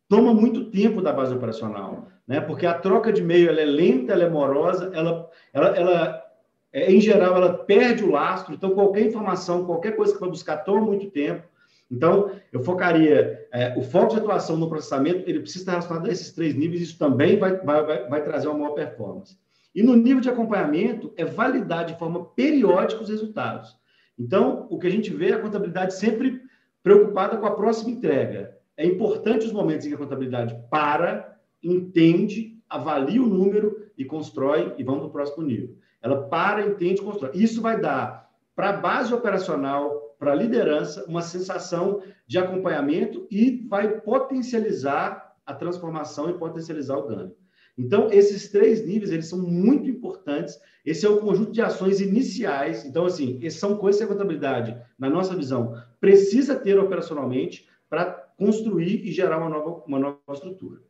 [0.08, 2.40] toma muito tempo da base operacional, né?
[2.40, 6.24] porque a troca de e-mail ela é lenta, ela é morosa, ela, ela, ela
[6.72, 10.58] é, em geral, ela perde o lastro, então qualquer informação, qualquer coisa que vai buscar
[10.58, 11.42] toma muito tempo.
[11.90, 16.12] Então, eu focaria, é, o foco de atuação no processamento, ele precisa estar relacionado a
[16.12, 19.38] esses três níveis, isso também vai, vai, vai, vai trazer uma maior performance.
[19.74, 23.76] E no nível de acompanhamento, é validar de forma periódica os resultados.
[24.18, 26.42] Então, o que a gente vê é a contabilidade sempre
[26.83, 28.57] preocupada com a próxima entrega.
[28.76, 34.74] É importante os momentos em que a contabilidade para, entende, avalia o número e constrói
[34.78, 35.76] e vamos para o próximo nível.
[36.00, 37.33] Ela para, entende, constrói.
[37.35, 43.64] Isso vai dar para a base operacional, para a liderança, uma sensação de acompanhamento e
[43.68, 47.33] vai potencializar a transformação e potencializar o ganho.
[47.78, 50.58] Então, esses três níveis, eles são muito importantes.
[50.84, 52.84] Esse é o conjunto de ações iniciais.
[52.84, 58.04] Então, assim, são coisas que a contabilidade, na nossa visão, precisa ter operacionalmente para
[58.36, 60.80] construir e gerar uma nova, uma nova estrutura.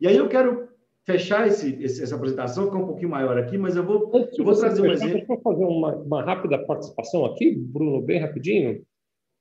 [0.00, 0.68] E aí eu quero
[1.04, 4.54] fechar esse, esse, essa apresentação, ficar um pouquinho maior aqui, mas eu vou, eu vou
[4.54, 5.14] trazer um exemplo.
[5.14, 8.82] Deixa eu fazer uma, uma, rápida participação aqui, Bruno, bem rapidinho.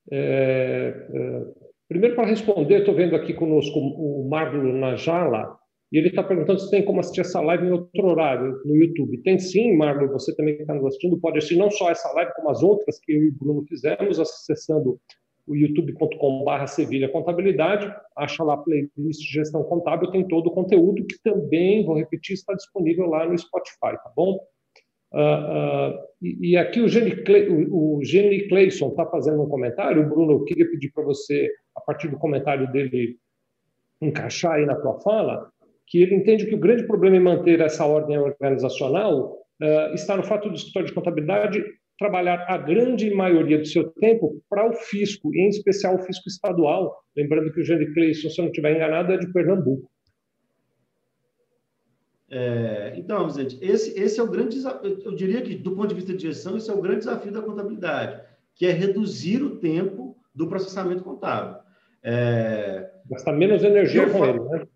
[0.09, 1.41] É, é,
[1.89, 5.57] primeiro, para responder, estou vendo aqui conosco o Marlo Najala,
[5.91, 9.17] e ele está perguntando se tem como assistir essa live em outro horário no YouTube.
[9.19, 12.33] Tem sim, Marlon, você também que está nos assistindo, pode assistir não só essa live,
[12.35, 14.99] como as outras que eu e o Bruno fizemos, acessando
[15.47, 21.17] o youtube.com.br Sevilha Contabilidade, acha lá a playlist Gestão Contábil, tem todo o conteúdo que
[21.23, 24.37] também, vou repetir, está disponível lá no Spotify, tá bom?
[25.13, 29.47] Uh, uh, e, e, aqui o Jenny, Cle, o, o Jenny Clayson está fazendo um
[29.47, 33.17] comentário, Bruno, eu queria pedir para você, a partir do comentário dele,
[34.01, 35.49] encaixar aí na tua fala,
[35.87, 40.23] que ele entende que o grande problema em manter essa ordem organizacional uh, está no
[40.23, 41.63] fato do escritório de contabilidade
[41.97, 46.95] trabalhar a grande maioria do seu tempo para o fisco, em especial o fisco estadual.
[47.15, 49.89] Lembrando que o Jean de Cleison, se eu não estiver enganado, é de Pernambuco.
[52.29, 54.99] É, então, gente, esse, esse é o grande desafio.
[55.03, 57.41] Eu diria que, do ponto de vista de gestão, esse é o grande desafio da
[57.41, 58.21] contabilidade,
[58.53, 61.55] que é reduzir o tempo do processamento contábil.
[62.03, 62.91] É...
[63.09, 64.67] Gastar menos energia com ele, né?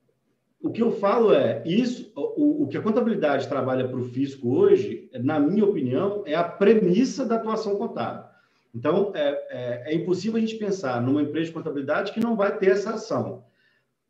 [0.63, 4.55] O que eu falo é, isso, o, o que a contabilidade trabalha para o fisco
[4.55, 8.25] hoje, na minha opinião, é a premissa da atuação contábil.
[8.73, 12.57] Então, é, é, é, impossível a gente pensar numa empresa de contabilidade que não vai
[12.57, 13.43] ter essa ação.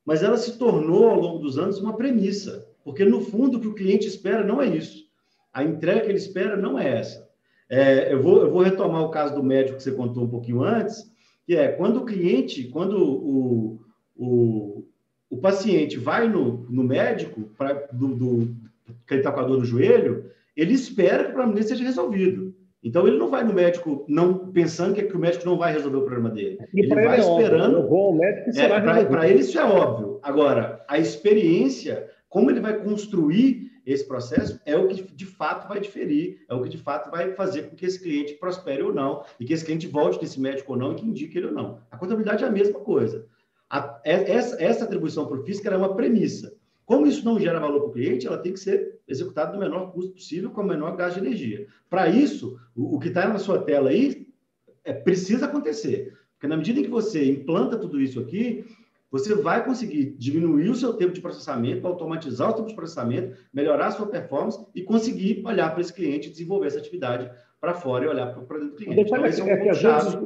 [0.06, 3.68] Mas ela se tornou, ao longo dos anos, uma premissa, porque, no fundo, o que
[3.68, 5.06] o cliente espera não é isso.
[5.54, 7.30] A entrega que ele espera não é essa.
[7.70, 10.64] É, eu, vou, eu vou retomar o caso do médico que você contou um pouquinho
[10.64, 11.10] antes,
[11.46, 13.80] que é quando o cliente, quando o,
[14.16, 14.86] o,
[15.32, 18.56] o paciente vai no, no médico, pra, do, do,
[19.08, 21.84] que ele está com a dor no joelho, ele espera que o problema dele seja
[21.86, 22.54] resolvido.
[22.84, 25.98] Então ele não vai no médico não pensando que, que o médico não vai resolver
[25.98, 26.60] o problema dele.
[26.74, 27.78] E ele vai ele esperando.
[27.78, 30.20] É óbvio, médico é, Para ele isso é óbvio.
[30.22, 35.80] Agora, a experiência, como ele vai construir esse processo, é o que de fato vai
[35.80, 39.24] diferir, é o que de fato vai fazer com que esse cliente prospere ou não,
[39.39, 41.80] e que esse cliente volte nesse médico ou não, e que indique ele ou não.
[41.89, 43.26] A contabilidade é a mesma coisa.
[43.71, 46.53] A, é, essa, essa atribuição para o físico é uma premissa.
[46.86, 49.93] Como isso não gera valor para o cliente, ela tem que ser executada no menor
[49.93, 51.67] custo possível, com o menor gasto de energia.
[51.89, 54.27] Para isso, o, o que está na sua tela aí
[54.84, 56.17] é, precisa acontecer.
[56.34, 58.65] Porque na medida em que você implanta tudo isso aqui,
[59.10, 63.88] você vai conseguir diminuir o seu tempo de processamento, automatizar o tempo de processamento, melhorar
[63.88, 67.31] a sua performance e conseguir olhar para esse cliente e desenvolver essa atividade
[67.62, 69.01] para fora e olhar para o produto do cliente.
[69.01, 70.17] Então, esse é, um vezes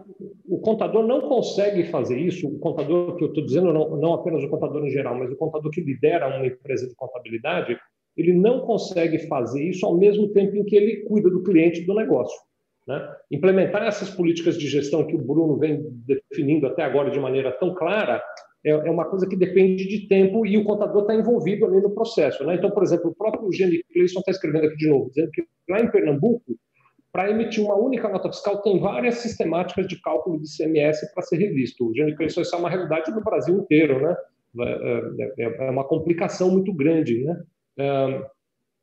[0.47, 4.43] o contador não consegue fazer isso, o contador que eu estou dizendo, não, não apenas
[4.43, 7.77] o contador em geral, mas o contador que lidera uma empresa de contabilidade,
[8.15, 11.93] ele não consegue fazer isso ao mesmo tempo em que ele cuida do cliente do
[11.93, 12.37] negócio.
[12.87, 13.01] Né?
[13.31, 17.73] Implementar essas políticas de gestão que o Bruno vem definindo até agora de maneira tão
[17.73, 18.21] clara
[18.63, 21.93] é, é uma coisa que depende de tempo e o contador está envolvido ali no
[21.93, 22.43] processo.
[22.45, 22.55] Né?
[22.55, 25.79] Então, por exemplo, o próprio Eugênio Cleison está escrevendo aqui de novo, dizendo que lá
[25.79, 26.55] em Pernambuco,
[27.15, 31.37] para emitir uma única nota fiscal, tem várias sistemáticas de cálculo de CMS para ser
[31.37, 31.89] revisto.
[32.17, 34.17] Cleison, isso é uma realidade no Brasil inteiro, né?
[34.59, 37.41] É, é, é uma complicação muito grande, né?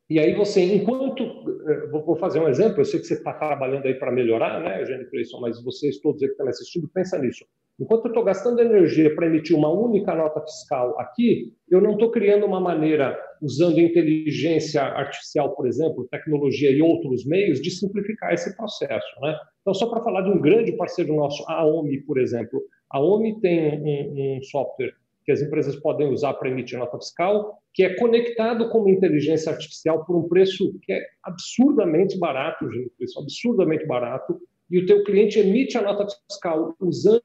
[0.09, 1.23] E aí você, enquanto.
[1.23, 4.81] Eh, vou fazer um exemplo, eu sei que você está trabalhando aí para melhorar, né,
[4.81, 7.45] Eugênio Cleison, mas vocês todos aí que estão assistindo, pensa nisso.
[7.79, 12.11] Enquanto eu estou gastando energia para emitir uma única nota fiscal aqui, eu não estou
[12.11, 18.55] criando uma maneira, usando inteligência artificial, por exemplo, tecnologia e outros meios, de simplificar esse
[18.55, 19.07] processo.
[19.21, 19.35] Né?
[19.61, 22.61] Então, só para falar de um grande parceiro nosso, a OMI, por exemplo.
[22.91, 24.93] A OMI tem um, um software
[25.25, 29.51] que as empresas podem usar para emitir nota fiscal, que é conectado com uma inteligência
[29.51, 34.39] artificial por um preço que é absurdamente barato, gente, absurdamente barato,
[34.73, 37.21] e o teu cliente emite a nota fiscal usando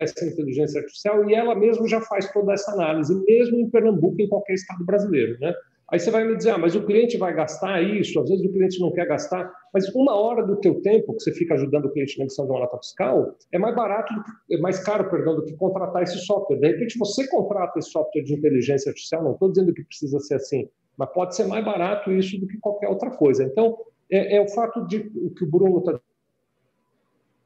[0.00, 4.26] essa inteligência artificial e ela mesmo já faz toda essa análise, mesmo em Pernambuco, em
[4.26, 5.54] qualquer estado brasileiro, né?
[5.92, 8.50] Aí você vai me dizer, ah, mas o cliente vai gastar isso, às vezes o
[8.50, 11.92] cliente não quer gastar, mas uma hora do teu tempo que você fica ajudando o
[11.92, 14.14] cliente na emissão de uma nota fiscal é mais barato,
[14.50, 16.56] é mais caro, perdão, do que contratar esse software.
[16.56, 20.36] De repente você contrata esse software de inteligência artificial, não estou dizendo que precisa ser
[20.36, 23.44] assim, mas pode ser mais barato isso do que qualquer outra coisa.
[23.44, 23.76] Então,
[24.10, 26.00] é, é o fato de o que o Bruno está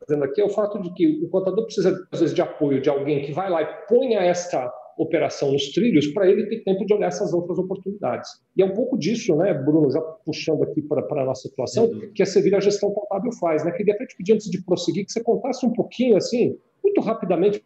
[0.09, 2.89] dizendo aqui, é o fato de que o contador precisa, às vezes, de apoio de
[2.89, 6.93] alguém que vai lá e ponha esta operação nos trilhos para ele ter tempo de
[6.93, 8.29] olhar essas outras oportunidades.
[8.57, 12.23] E é um pouco disso, né, Bruno, já puxando aqui para a nossa situação, que
[12.23, 13.65] a Sevilha Gestão Contábil faz.
[13.65, 13.71] Né?
[13.71, 17.63] Queria até te pedir, antes de prosseguir, que você contasse um pouquinho, assim, muito rapidamente,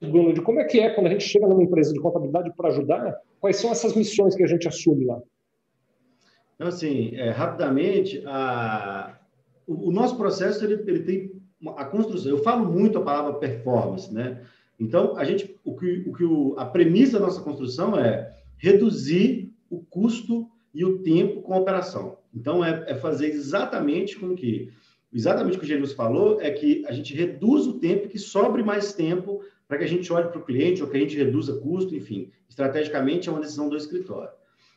[0.00, 2.68] Bruno, de como é que é quando a gente chega numa empresa de contabilidade para
[2.68, 5.18] ajudar, quais são essas missões que a gente assume lá?
[6.56, 9.18] Então, assim, é, rapidamente, a...
[9.66, 11.35] o, o, nosso processo ele, ele tem
[11.70, 12.30] a construção.
[12.30, 14.42] Eu falo muito a palavra performance, né?
[14.78, 19.52] Então, a gente, o que, o que o, a premissa da nossa construção é reduzir
[19.70, 22.18] o custo e o tempo com a operação.
[22.34, 24.70] Então, é, é fazer exatamente com que,
[25.12, 28.62] exatamente o que o Jesus falou, é que a gente reduz o tempo, que sobre
[28.62, 31.58] mais tempo para que a gente olhe para o cliente ou que a gente reduza
[31.60, 32.30] custo, enfim.
[32.48, 34.30] Estrategicamente, é uma decisão do escritório.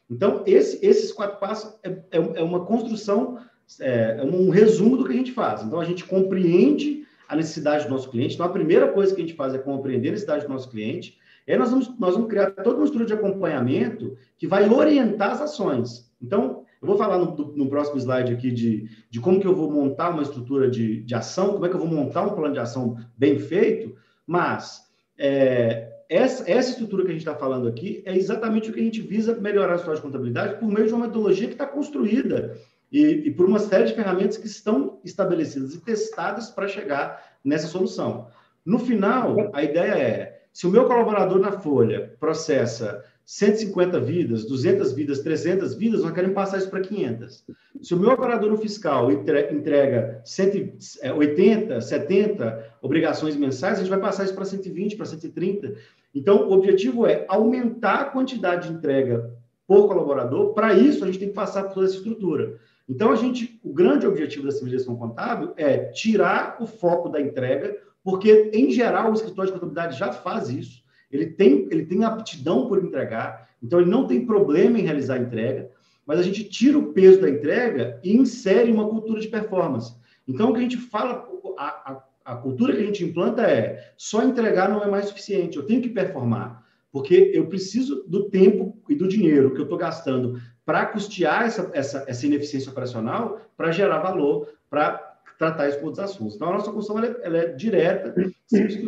[0.09, 3.37] Então, esse, esses quatro passos é, é, é uma construção,
[3.79, 5.63] é, é um resumo do que a gente faz.
[5.63, 8.33] Então, a gente compreende a necessidade do nosso cliente.
[8.33, 11.17] Então, a primeira coisa que a gente faz é compreender a necessidade do nosso cliente.
[11.45, 15.31] E aí nós vamos, nós vamos criar toda uma estrutura de acompanhamento que vai orientar
[15.31, 16.11] as ações.
[16.21, 19.69] Então, eu vou falar no, no, próximo slide aqui de, de como que eu vou
[19.69, 22.59] montar uma estrutura de, de ação, como é que eu vou montar um plano de
[22.59, 24.83] ação bem feito, mas
[25.17, 28.83] é, essa, essa estrutura que a gente está falando aqui é exatamente o que a
[28.83, 32.57] gente visa melhorar a sua de contabilidade por meio de uma metodologia que está construída
[32.91, 37.67] e, e por uma série de ferramentas que estão estabelecidas e testadas para chegar nessa
[37.67, 38.27] solução.
[38.65, 44.91] No final, a ideia é: se o meu colaborador na Folha processa 150 vidas, 200
[44.93, 47.45] vidas, 300 vidas, nós queremos passar isso para 500.
[47.79, 53.99] Se o meu operador no fiscal entrega 180, 70 é, obrigações mensais, a gente vai
[53.99, 55.75] passar isso para 120, para 130.
[56.13, 59.31] Então, o objetivo é aumentar a quantidade de entrega
[59.67, 60.55] por colaborador.
[60.55, 62.57] Para isso, a gente tem que passar por toda essa estrutura.
[62.89, 67.77] Então, a gente, o grande objetivo da civilização contábil é tirar o foco da entrega,
[68.03, 70.83] porque, em geral, o escritório de contabilidade já faz isso.
[71.11, 75.19] Ele tem, ele tem aptidão por entregar, então ele não tem problema em realizar a
[75.19, 75.69] entrega,
[76.03, 79.93] mas a gente tira o peso da entrega e insere uma cultura de performance.
[80.27, 83.91] Então, o que a gente fala, a, a, a cultura que a gente implanta é
[83.97, 86.65] só entregar não é mais suficiente, eu tenho que performar.
[86.91, 91.69] Porque eu preciso do tempo e do dinheiro que eu estou gastando para custear essa,
[91.73, 96.35] essa, essa ineficiência operacional para gerar valor, para tratar isso com outros assuntos.
[96.35, 98.09] Então, a nossa construção ela é, ela é direta.
[98.09, 98.13] O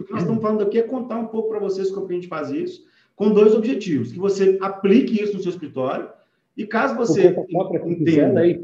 [0.06, 2.52] que nós estamos falando aqui é contar um pouco para vocês como a gente faz
[2.52, 2.84] isso,
[3.16, 6.10] com dois objetivos: que você aplique isso no seu escritório,
[6.58, 7.34] e caso você
[7.86, 8.60] entenda, e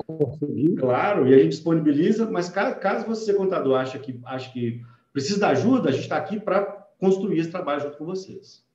[0.78, 4.82] claro, e a gente disponibiliza, mas caso, caso você, contador, acha que, acha que
[5.14, 6.62] precisa da ajuda, a gente está aqui para
[7.00, 8.67] construir esse trabalho junto com vocês.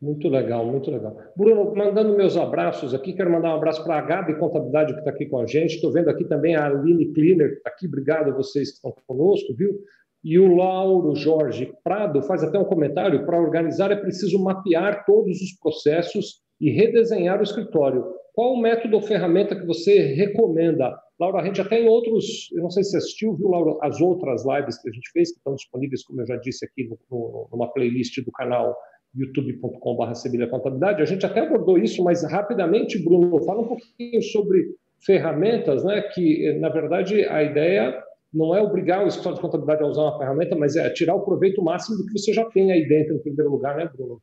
[0.00, 1.14] Muito legal, muito legal.
[1.36, 5.10] Bruno, mandando meus abraços aqui, quero mandar um abraço para a Gabi Contabilidade, que está
[5.10, 5.74] aqui com a gente.
[5.74, 7.86] Estou vendo aqui também a Aline Cleaner, que está aqui.
[7.86, 9.78] Obrigado a vocês que estão conosco, viu?
[10.24, 15.38] E o Lauro Jorge Prado faz até um comentário: para organizar é preciso mapear todos
[15.42, 18.04] os processos e redesenhar o escritório.
[18.32, 20.98] Qual o método ou ferramenta que você recomenda?
[21.18, 24.46] Laura, a gente até em outros, eu não sei se assistiu, viu, Laura, as outras
[24.46, 27.48] lives que a gente fez, que estão disponíveis, como eu já disse aqui, no, no,
[27.52, 28.74] numa playlist do canal
[29.14, 31.02] youtube.com.br Contabilidade.
[31.02, 36.00] A gente até abordou isso, mas rapidamente, Bruno, fala um pouquinho sobre ferramentas, né?
[36.02, 38.02] Que, na verdade, a ideia
[38.32, 41.24] não é obrigar o escritório de contabilidade a usar uma ferramenta, mas é tirar o
[41.24, 44.20] proveito máximo do que você já tem aí dentro, em primeiro lugar, né, Bruno?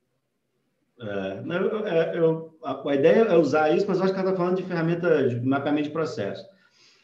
[0.99, 1.43] É,
[1.85, 4.63] é, eu, a, a, ideia é usar isso, mas acho que ela está falando de
[4.63, 6.43] ferramenta de mapeamento de processo.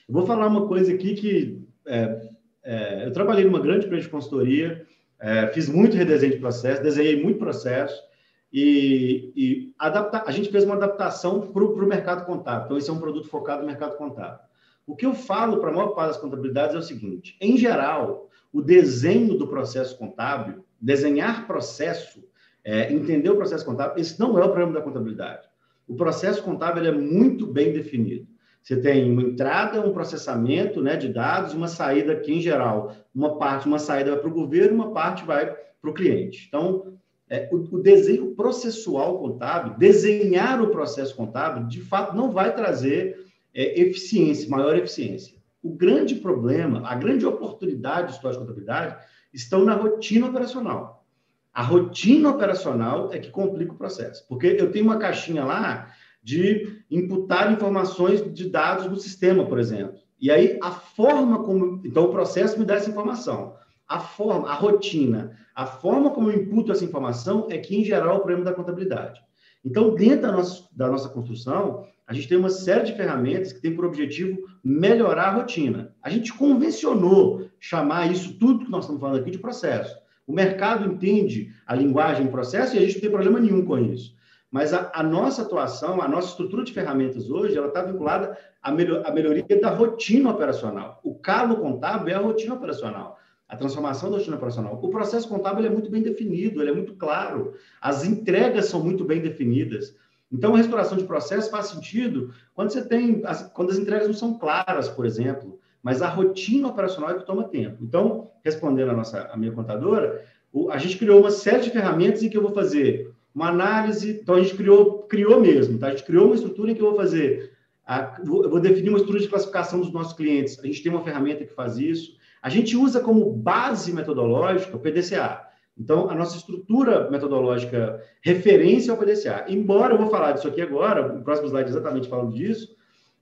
[0.08, 2.30] Eu vou falar uma coisa aqui que é,
[2.64, 4.84] é, eu trabalhei numa grande empresa de consultoria,
[5.24, 8.04] é, fiz muito redesenho de processo, desenhei muito processo
[8.52, 12.66] e, e adapta, a gente fez uma adaptação para o mercado contábil.
[12.66, 14.40] Então, esse é um produto focado no mercado contábil.
[14.86, 18.30] O que eu falo para a maior parte das contabilidades é o seguinte: em geral,
[18.52, 22.22] o desenho do processo contábil, desenhar processo,
[22.62, 25.48] é, entender o processo contábil, esse não é o problema da contabilidade.
[25.88, 28.28] O processo contábil é muito bem definido.
[28.64, 33.38] Você tem uma entrada, um processamento né, de dados, uma saída que, em geral, uma
[33.38, 36.46] parte, uma saída vai para o governo, uma parte vai para o cliente.
[36.48, 36.94] Então,
[37.30, 43.26] é, o, o, desenho processual contábil, desenhar o processo contábil, de fato, não vai trazer
[43.54, 45.36] é, eficiência, maior eficiência.
[45.62, 48.96] O grande problema, a grande oportunidade de história de contabilidade
[49.34, 51.06] estão na rotina operacional.
[51.54, 54.26] A rotina operacional é que complica o processo.
[54.28, 55.94] Porque eu tenho uma caixinha lá
[56.24, 59.96] de imputar informações de dados no sistema, por exemplo.
[60.20, 61.82] E aí a forma como.
[61.84, 63.56] Então, o processo me dá essa informação.
[63.88, 68.16] A forma, a rotina, a forma como eu imputo essa informação é que, em geral,
[68.16, 69.22] é o problema da contabilidade.
[69.66, 73.62] Então, dentro da nossa, da nossa construção, a gente tem uma série de ferramentas que
[73.62, 75.94] tem por objetivo melhorar a rotina.
[76.02, 79.98] A gente convencionou chamar isso tudo que nós estamos falando aqui de processo.
[80.26, 84.16] O mercado entende a linguagem processo e a gente não tem problema nenhum com isso.
[84.54, 88.70] Mas a, a, nossa atuação, a nossa estrutura de ferramentas hoje, ela está vinculada à,
[88.70, 91.02] à melhoria da rotina operacional.
[91.04, 93.18] O calo contábil é a rotina operacional,
[93.50, 94.80] a transformação da rotina operacional.
[94.80, 99.04] O processo contábil é muito bem definido, ele é muito claro, as entregas são muito
[99.04, 99.96] bem definidas.
[100.32, 104.14] Então, a restauração de processo faz sentido quando você tem, as, quando as entregas não
[104.14, 107.78] são claras, por exemplo, mas a rotina operacional é que toma tempo.
[107.82, 112.22] Então, respondendo a nossa a minha contadora, o, a gente criou uma série de ferramentas
[112.22, 114.20] em que eu vou fazer uma análise.
[114.22, 115.88] Então, a gente criou, criou mesmo, tá?
[115.88, 117.52] A gente criou uma estrutura em que eu vou fazer.
[117.86, 120.60] A, eu vou definir uma estrutura de classificação dos nossos clientes.
[120.60, 122.16] A gente tem uma ferramenta que faz isso.
[122.42, 125.42] A gente usa como base metodológica o PDCA.
[125.78, 129.46] Então, a nossa estrutura metodológica referência ao PDCA.
[129.48, 132.76] Embora eu vou falar disso aqui agora, o próximo slide exatamente falando disso,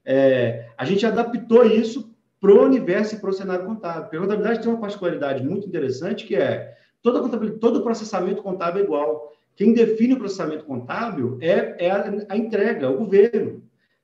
[0.04, 4.02] é, a gente adaptou isso para o universo e para o cenário contábil.
[4.02, 8.86] Porque a contabilidade tem uma particularidade muito interessante que é todo o processamento contábil é
[8.86, 9.32] igual.
[9.62, 13.62] Quem define o processamento contábil é, é a, a, entrega, o governo.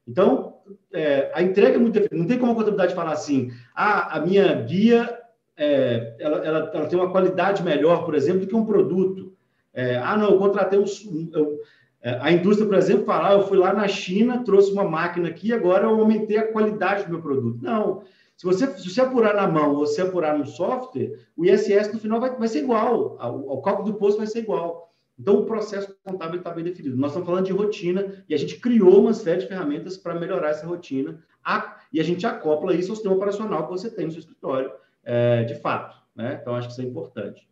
[0.08, 0.58] Então,
[0.94, 2.16] é, a entrega é muito definida.
[2.16, 5.18] Não tem como a contabilidade falar assim, ah, a minha guia
[5.58, 9.34] é, ela, ela, ela, tem uma qualidade melhor, por exemplo, do que um produto.
[9.74, 10.86] É, ah, não, eu contratei um,
[11.34, 11.60] eu,
[12.04, 15.28] é, a indústria, por exemplo, fala, ah, eu fui lá na China, trouxe uma máquina
[15.28, 17.58] aqui, agora eu aumentei a qualidade do meu produto.
[17.64, 18.04] Não.
[18.36, 22.00] Se você, se você apurar na mão ou se apurar no software, o ISS no
[22.00, 24.87] final vai, vai ser igual, o cálculo do posto vai ser igual.
[25.20, 26.96] Então, o processo contábil está bem definido.
[26.96, 30.50] Nós estamos falando de rotina e a gente criou uma série de ferramentas para melhorar
[30.50, 34.12] essa rotina a, e a gente acopla isso ao sistema operacional que você tem no
[34.12, 34.72] seu escritório,
[35.04, 35.96] é, de fato.
[36.16, 36.38] Né?
[36.42, 37.50] Então, acho que isso é importante.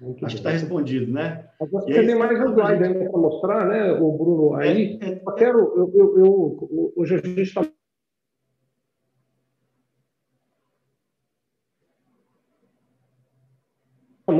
[0.00, 1.48] Muito acho que está respondido, né?
[1.60, 4.54] Agora, você tem mais um slide ainda para mostrar, né, o Bruno?
[4.54, 7.62] Aí, é, é, eu quero, eu, eu, eu, hoje a gente está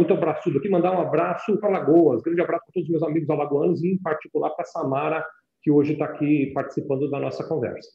[0.05, 3.31] muito abraçudo aqui, mandar um abraço para Lagoas, grande abraço para todos os meus amigos
[3.31, 5.25] alagoanos e, em particular, para Samara,
[5.63, 7.89] que hoje está aqui participando da nossa conversa.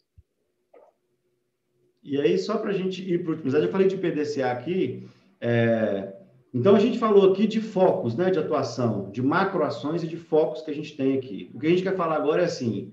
[2.03, 4.51] E aí, só para a gente ir para o último slide, eu falei de PDCA
[4.51, 5.07] aqui,
[5.39, 6.13] é,
[6.51, 10.63] Então, a gente falou aqui de focos né, de atuação, de macroações e de focos
[10.63, 11.51] que a gente tem aqui.
[11.53, 12.91] O que a gente quer falar agora é assim,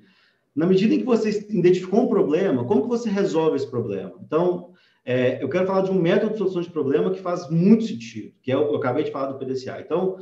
[0.55, 4.13] na medida em que você identificou um problema, como que você resolve esse problema?
[4.23, 4.75] Então,
[5.07, 8.33] é, eu quero falar de um método de solução de problema que faz muito sentido,
[8.43, 9.81] que é o eu acabei de falar do PDCA.
[9.81, 10.19] Então,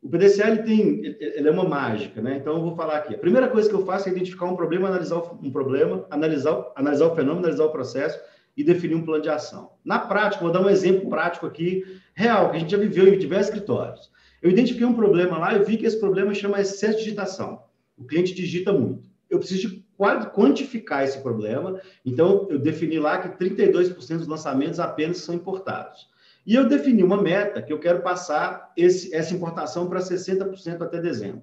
[0.00, 2.38] o PDCA ele tem, ele é uma mágica, né?
[2.40, 3.14] Então, eu vou falar aqui.
[3.14, 7.08] A primeira coisa que eu faço é identificar um problema, analisar um problema, analisar, analisar
[7.08, 8.18] o fenômeno, analisar o processo
[8.56, 9.72] e definir um plano de ação.
[9.84, 13.18] Na prática, vou dar um exemplo prático aqui, real, que a gente já viveu em
[13.18, 14.10] diversos escritórios.
[14.40, 17.62] Eu identifiquei um problema lá e vi que esse problema chama excesso de digitação.
[17.98, 19.10] O cliente digita muito.
[19.28, 25.18] Eu preciso de quantificar esse problema, então eu defini lá que 32% dos lançamentos apenas
[25.18, 26.10] são importados.
[26.46, 31.00] E eu defini uma meta que eu quero passar esse, essa importação para 60% até
[31.00, 31.42] dezembro.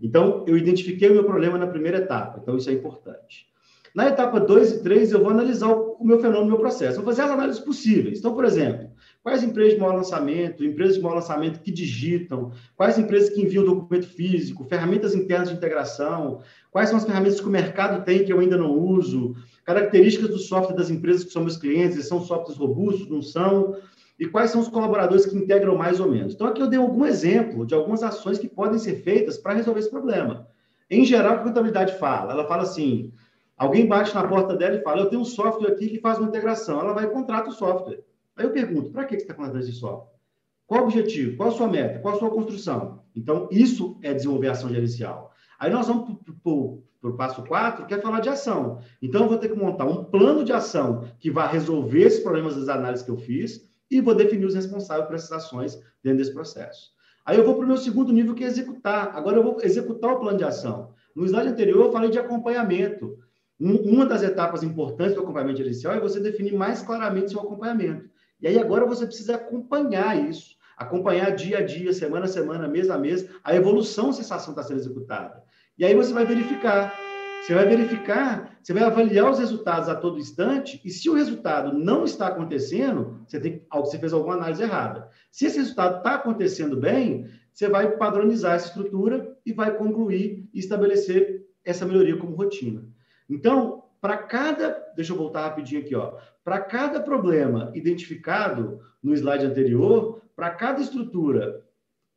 [0.00, 3.50] Então, eu identifiquei o meu problema na primeira etapa, então isso é importante.
[3.94, 6.96] Na etapa 2 e 3, eu vou analisar o meu fenômeno, o meu processo.
[6.96, 8.18] Vou fazer as análises possíveis.
[8.18, 8.89] Então, por exemplo,
[9.22, 13.64] quais empresas de maior lançamento, empresas de maior lançamento que digitam, quais empresas que enviam
[13.64, 16.40] documento físico, ferramentas internas de integração,
[16.70, 20.38] quais são as ferramentas que o mercado tem que eu ainda não uso, características do
[20.38, 23.76] software das empresas que são meus clientes, são softwares robustos, não são,
[24.18, 26.34] e quais são os colaboradores que integram mais ou menos.
[26.34, 29.80] Então, aqui eu dei algum exemplo de algumas ações que podem ser feitas para resolver
[29.80, 30.46] esse problema.
[30.90, 32.32] Em geral, o que a contabilidade fala?
[32.32, 33.12] Ela fala assim,
[33.60, 36.28] Alguém bate na porta dela e fala: Eu tenho um software aqui que faz uma
[36.28, 36.80] integração.
[36.80, 38.02] Ela vai e contrata o software.
[38.36, 40.10] Aí eu pergunto: para que você está contratando esse software?
[40.66, 41.36] Qual o objetivo?
[41.36, 41.98] Qual a sua meta?
[41.98, 43.02] Qual a sua construção?
[43.14, 45.32] Então, isso é desenvolver ação gerencial.
[45.58, 48.80] Aí nós vamos para o passo 4, que é falar de ação.
[49.02, 52.54] Então, eu vou ter que montar um plano de ação que vai resolver esses problemas
[52.54, 55.74] das análises que eu fiz e vou definir os responsáveis por essas ações
[56.04, 56.92] dentro desse processo.
[57.26, 59.10] Aí eu vou para o meu segundo nível, que é executar.
[59.14, 60.92] Agora eu vou executar o plano de ação.
[61.14, 63.18] No slide anterior, eu falei de acompanhamento.
[63.58, 68.09] Uma das etapas importantes do acompanhamento gerencial é você definir mais claramente seu acompanhamento.
[68.40, 72.90] E aí agora você precisa acompanhar isso, acompanhar dia a dia, semana a semana, mês
[72.90, 75.42] a mês, a evolução se essa ação está sendo executada.
[75.78, 76.94] E aí você vai verificar.
[77.42, 81.72] Você vai verificar, você vai avaliar os resultados a todo instante, e se o resultado
[81.72, 85.08] não está acontecendo, você, tem, você fez alguma análise errada.
[85.32, 90.58] Se esse resultado está acontecendo bem, você vai padronizar essa estrutura e vai concluir e
[90.58, 92.84] estabelecer essa melhoria como rotina.
[93.28, 99.44] Então, para cada, deixa eu voltar rapidinho aqui, ó, para cada problema identificado no slide
[99.44, 101.64] anterior, para cada estrutura,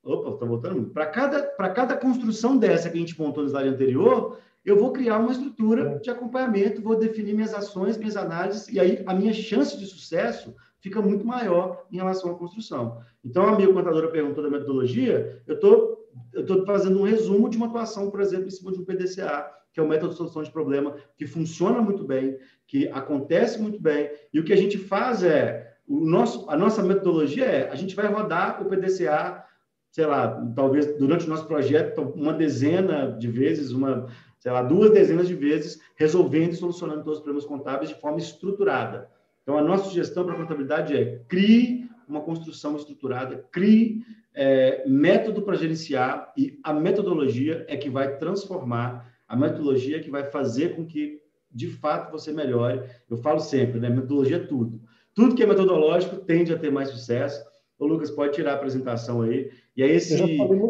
[0.04, 3.70] opa, está voltando, para cada, para cada construção dessa que a gente montou no slide
[3.70, 8.80] anterior, eu vou criar uma estrutura de acompanhamento, vou definir minhas ações, minhas análises, e
[8.80, 13.02] aí a minha chance de sucesso fica muito maior em relação à construção.
[13.24, 17.68] Então, a minha contadora perguntou da metodologia, eu tô, estou fazendo um resumo de uma
[17.68, 20.52] atuação, por exemplo, em cima de um PDCA, que é o método de solução de
[20.52, 25.24] problema, que funciona muito bem, que acontece muito bem, e o que a gente faz
[25.24, 29.44] é, o nosso, a nossa metodologia é, a gente vai rodar o PDCA,
[29.92, 34.08] sei lá, talvez durante o nosso projeto, uma dezena de vezes, uma,
[34.40, 38.20] sei lá, duas dezenas de vezes, resolvendo e solucionando todos os problemas contábeis de forma
[38.20, 39.10] estruturada.
[39.42, 44.04] Então, a nossa sugestão para a contabilidade é crie uma construção estruturada, crie
[44.34, 50.24] é, método para gerenciar e a metodologia é que vai transformar a metodologia que vai
[50.26, 51.20] fazer com que,
[51.52, 52.84] de fato, você melhore.
[53.10, 53.90] Eu falo sempre, né?
[53.90, 54.80] Metodologia é tudo.
[55.16, 57.44] Tudo que é metodológico tende a ter mais sucesso.
[57.80, 59.50] O Lucas pode tirar a apresentação aí.
[59.76, 60.14] E aí esse,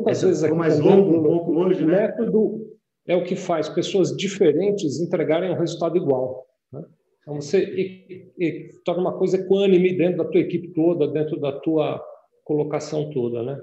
[0.07, 2.07] essa vezes ficou mais longo um pouco hoje, né?
[2.07, 2.73] método
[3.05, 6.47] é o que faz pessoas diferentes entregarem um resultado igual.
[6.71, 6.85] Né?
[7.21, 11.51] Então você e, e, torna uma coisa equânime dentro da tua equipe toda, dentro da
[11.51, 12.01] tua
[12.45, 13.61] colocação toda, né?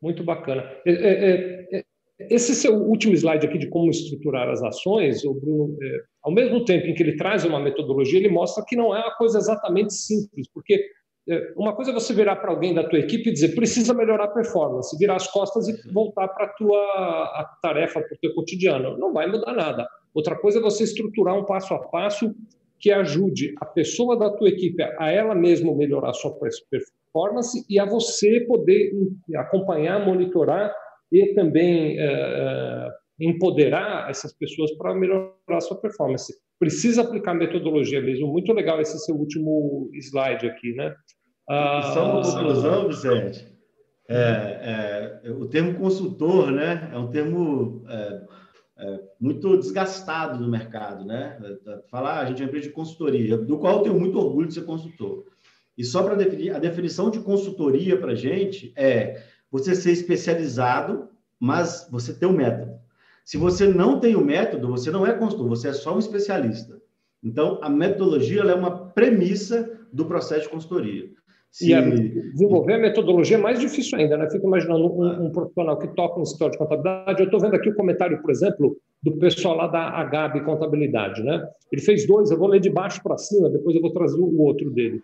[0.00, 0.70] Muito bacana.
[0.86, 1.84] É, é, é,
[2.28, 6.64] esse seu último slide aqui de como estruturar as ações, o Bruno, é, ao mesmo
[6.64, 9.94] tempo em que ele traz uma metodologia, ele mostra que não é uma coisa exatamente
[9.94, 10.84] simples, porque
[11.28, 14.24] é, uma coisa é você virar para alguém da tua equipe e dizer precisa melhorar
[14.24, 18.98] a performance, virar as costas e voltar para a tua tarefa, para o teu cotidiano.
[18.98, 19.86] Não vai mudar nada.
[20.12, 22.34] Outra coisa é você estruturar um passo a passo
[22.80, 27.78] que ajude a pessoa da tua equipe a ela mesma melhorar a sua performance e
[27.78, 28.90] a você poder
[29.36, 30.74] acompanhar, monitorar
[31.12, 36.32] e também uh, empoderar essas pessoas para melhorar a sua performance.
[36.58, 38.28] Precisa aplicar metodologia mesmo.
[38.28, 40.94] Muito legal esse seu último slide aqui, né?
[41.48, 43.50] Uh, Só uma conclusão, Vicente.
[44.12, 46.90] É, é, o termo consultor, né?
[46.92, 48.22] É um termo é,
[48.78, 51.38] é, muito desgastado no mercado, né?
[51.88, 54.48] Falar, ah, a gente é uma empresa de consultoria, do qual eu tenho muito orgulho
[54.48, 55.26] de ser consultor.
[55.78, 61.08] E só para definir, a definição de consultoria para a gente é você ser especializado,
[61.38, 62.78] mas você ter um método.
[63.24, 65.98] Se você não tem o um método, você não é consultor, você é só um
[65.98, 66.80] especialista.
[67.22, 71.08] Então, a metodologia é uma premissa do processo de consultoria.
[71.50, 71.72] Se...
[71.72, 74.30] E desenvolver a metodologia é mais difícil ainda, né?
[74.30, 77.20] Fico imaginando um, um profissional que toca um escritório de contabilidade.
[77.20, 81.48] Eu estou vendo aqui o comentário, por exemplo, do pessoal lá da Agabe Contabilidade, né?
[81.72, 84.40] Ele fez dois, eu vou ler de baixo para cima, depois eu vou trazer o
[84.40, 85.02] outro dele.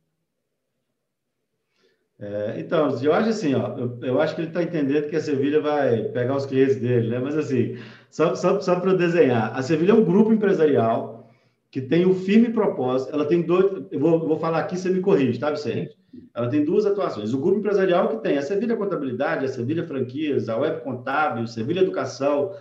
[2.19, 5.21] É, então, eu acho assim, ó, eu, eu acho que ele está entendendo que a
[5.21, 7.19] Sevilha vai pegar os clientes dele, né?
[7.19, 7.77] Mas assim,
[8.09, 11.29] só, só, só para desenhar, a Sevilha é um grupo empresarial
[11.69, 13.13] que tem um firme propósito.
[13.13, 15.95] Ela tem dois, eu vou, vou falar aqui, você me corrige, tá, Vicente?
[16.33, 17.33] Ela tem duas atuações.
[17.33, 21.47] O grupo empresarial que tem a Sevilha Contabilidade, a Sevilha Franquias, a Web Contábil, a
[21.47, 22.53] Sevilha Educação,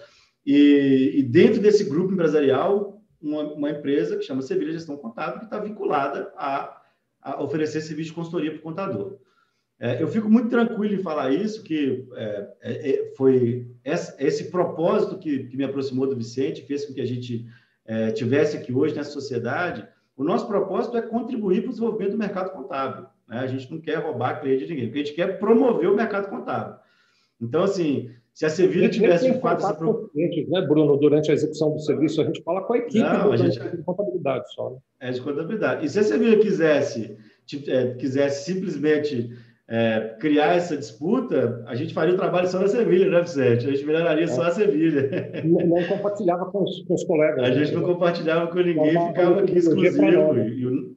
[0.46, 5.46] e, e dentro desse grupo empresarial, uma, uma empresa que chama Sevilha Gestão Contábil, que
[5.46, 6.80] está vinculada a,
[7.22, 9.18] a oferecer serviço de consultoria para o contador.
[9.80, 14.50] É, eu fico muito tranquilo em falar isso, que é, é, é foi esse, esse
[14.50, 17.46] propósito que, que, me aproximou do Vicente, fez com que a gente
[17.84, 19.86] é, tivesse aqui hoje nessa sociedade.
[20.16, 23.07] O nosso propósito é contribuir para o desenvolvimento do mercado contábil.
[23.29, 23.39] Né?
[23.39, 26.29] A gente não quer roubar cliente de ninguém, porque a gente quer promover o mercado
[26.29, 26.77] contábil.
[27.41, 29.77] Então, assim, se a Sevilha tivesse de fato essa
[30.12, 33.33] clientes, né, Bruno, durante a execução do serviço, a gente fala com a equipe não,
[33.33, 33.59] a gente...
[33.59, 34.70] de contabilidade só.
[34.70, 34.77] Né?
[35.01, 35.87] É de contabilidade.
[35.87, 37.16] E se a Sevilha quisesse,
[37.99, 39.31] quisesse simplesmente
[39.68, 43.66] é, criar essa disputa, a gente faria o trabalho só na Sevilha, né, Vicente?
[43.66, 44.29] A gente melhoraria é.
[44.29, 45.09] só a Sevilha.
[45.45, 47.49] Não, não compartilhava com os, com os, colegas.
[47.49, 47.81] A gente né?
[47.81, 50.37] não compartilhava com ninguém, ficava aqui exclusivo.
[50.39, 50.93] E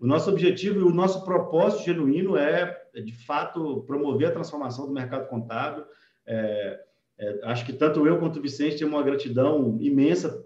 [0.00, 4.92] o, nosso objetivo e o nosso propósito genuíno é, de fato, promover a transformação do
[4.92, 5.84] mercado contábil.
[6.26, 6.80] É,
[7.18, 10.44] é, acho que tanto eu quanto o Vicente temos uma gratidão imensa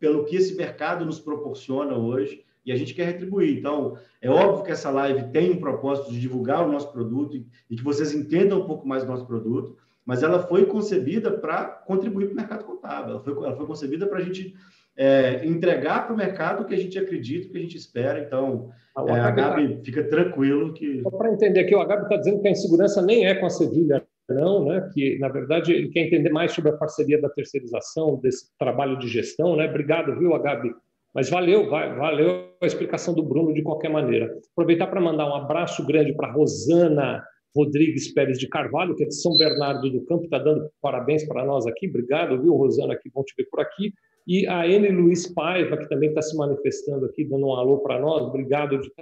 [0.00, 3.58] pelo que esse mercado nos proporciona hoje e a gente quer retribuir.
[3.58, 7.76] Então, é óbvio que essa live tem um propósito de divulgar o nosso produto e
[7.76, 12.26] que vocês entendam um pouco mais do nosso produto, mas ela foi concebida para contribuir
[12.26, 14.54] para o mercado contábil, ela foi, ela foi concebida para a gente
[14.98, 18.18] é, entregar para o mercado o que a gente acredita, o que a gente espera.
[18.18, 18.70] Então,
[19.06, 21.02] é, a Gabi fica tranquilo que.
[21.02, 23.50] Só para entender aqui, o Gabi está dizendo que a insegurança nem é com a
[23.50, 24.90] Sevilha, não, né?
[24.92, 29.06] Que na verdade ele quer entender mais sobre a parceria da terceirização, desse trabalho de
[29.06, 29.68] gestão, né?
[29.68, 30.74] Obrigado, viu, Gabi?
[31.14, 34.30] Mas valeu, valeu a explicação do Bruno de qualquer maneira.
[34.52, 37.22] Aproveitar para mandar um abraço grande para Rosana
[37.56, 41.44] Rodrigues Pérez de Carvalho, que é de São Bernardo do Campo, está dando parabéns para
[41.44, 41.88] nós aqui.
[41.88, 43.92] Obrigado, viu, Rosana, que bom te ver por aqui.
[44.28, 44.90] E a N.
[44.90, 48.22] Luiz Paiva, que também está se manifestando aqui, dando um alô para nós.
[48.22, 48.92] Obrigado de,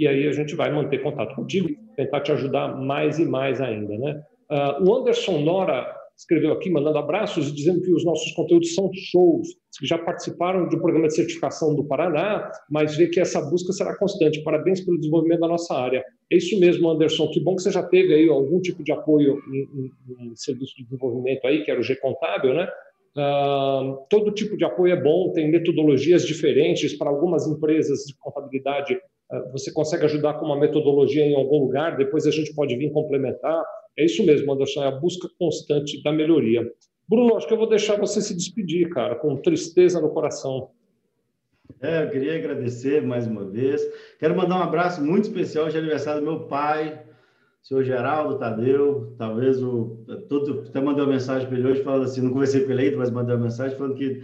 [0.00, 3.98] e aí a gente vai manter contato contigo, tentar te ajudar mais e mais ainda,
[3.98, 4.22] né?
[4.50, 9.48] Uh, o Anderson Nora escreveu aqui, mandando abraços, dizendo que os nossos conteúdos são shows,
[9.78, 13.96] que já participaram do programa de certificação do Paraná, mas vê que essa busca será
[13.96, 14.42] constante.
[14.42, 16.04] Parabéns pelo desenvolvimento da nossa área.
[16.30, 17.28] É isso mesmo, Anderson.
[17.30, 20.76] Que bom que você já teve aí algum tipo de apoio em, em, em serviço
[20.76, 22.68] de desenvolvimento aí, que era o G Contábil, né?
[23.16, 28.96] Uh, todo tipo de apoio é bom, tem metodologias diferentes para algumas empresas de contabilidade.
[29.32, 32.92] Uh, você consegue ajudar com uma metodologia em algum lugar, depois a gente pode vir
[32.92, 33.62] complementar.
[33.96, 36.70] É isso mesmo, Anderson, é a busca constante da melhoria.
[37.08, 40.70] Bruno, acho que eu vou deixar você se despedir, cara, com tristeza no coração.
[41.80, 43.80] É, eu queria agradecer mais uma vez.
[44.18, 47.02] Quero mandar um abraço muito especial de aniversário do meu pai,
[47.62, 49.14] senhor Geraldo Tadeu.
[49.18, 50.04] Talvez o.
[50.28, 52.96] Todo, até mandei uma mensagem para ele hoje falando assim: não conversei com ele ainda,
[52.96, 54.22] mas mandei uma mensagem falando que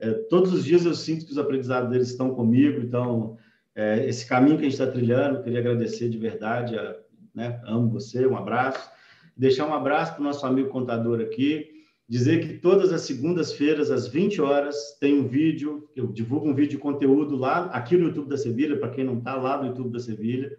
[0.00, 2.80] é, todos os dias eu sinto que os aprendizados deles estão comigo.
[2.80, 3.36] Então,
[3.78, 6.76] é, esse caminho que a gente está trilhando, queria agradecer de verdade.
[6.76, 6.96] A,
[7.32, 8.90] né, amo você, um abraço.
[9.36, 11.64] Deixar um abraço para o nosso amigo contador aqui.
[12.08, 16.70] Dizer que todas as segundas-feiras, às 20 horas, tem um vídeo, eu divulgo um vídeo
[16.70, 19.92] de conteúdo lá, aqui no YouTube da Sevilha, para quem não está lá no YouTube
[19.92, 20.58] da Sevilha.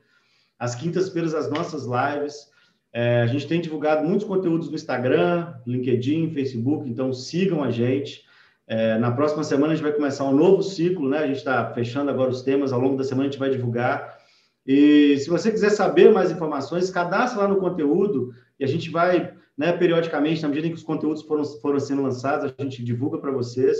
[0.58, 2.48] Às quintas-feiras, as nossas lives.
[2.94, 8.24] É, a gente tem divulgado muitos conteúdos no Instagram, LinkedIn, Facebook, então sigam a gente.
[8.70, 11.18] É, na próxima semana a gente vai começar um novo ciclo, né?
[11.18, 14.20] A gente está fechando agora os temas, ao longo da semana a gente vai divulgar.
[14.64, 19.34] E se você quiser saber mais informações, cadastre lá no conteúdo e a gente vai,
[19.58, 23.18] né, periodicamente, na medida em que os conteúdos foram, foram sendo lançados, a gente divulga
[23.18, 23.76] para vocês.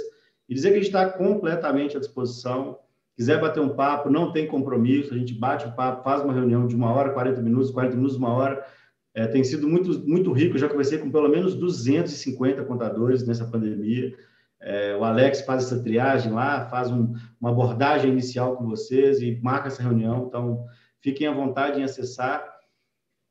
[0.50, 2.80] E dizer que a gente está completamente à disposição.
[3.16, 6.66] Quiser bater um papo, não tem compromisso, a gente bate o papo, faz uma reunião
[6.66, 8.66] de uma hora, 40 minutos, 40 minutos, uma hora.
[9.14, 13.46] É, tem sido muito, muito rico, eu já conversei com pelo menos 250 contadores nessa
[13.46, 14.16] pandemia.
[14.62, 19.40] É, o Alex faz essa triagem lá, faz um, uma abordagem inicial com vocês e
[19.42, 20.26] marca essa reunião.
[20.28, 20.66] Então,
[21.02, 22.44] fiquem à vontade em acessar.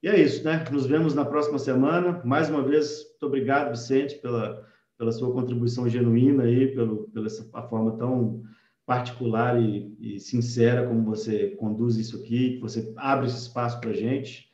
[0.02, 0.64] E é isso, né?
[0.70, 2.22] Nos vemos na próxima semana.
[2.24, 4.64] Mais uma vez, muito obrigado, Vicente, pela,
[4.96, 8.42] pela sua contribuição genuína aí, pelo, pela essa, forma tão
[8.86, 13.90] particular e, e, sincera como você conduz isso aqui, que você abre esse espaço para
[13.90, 14.48] a gente.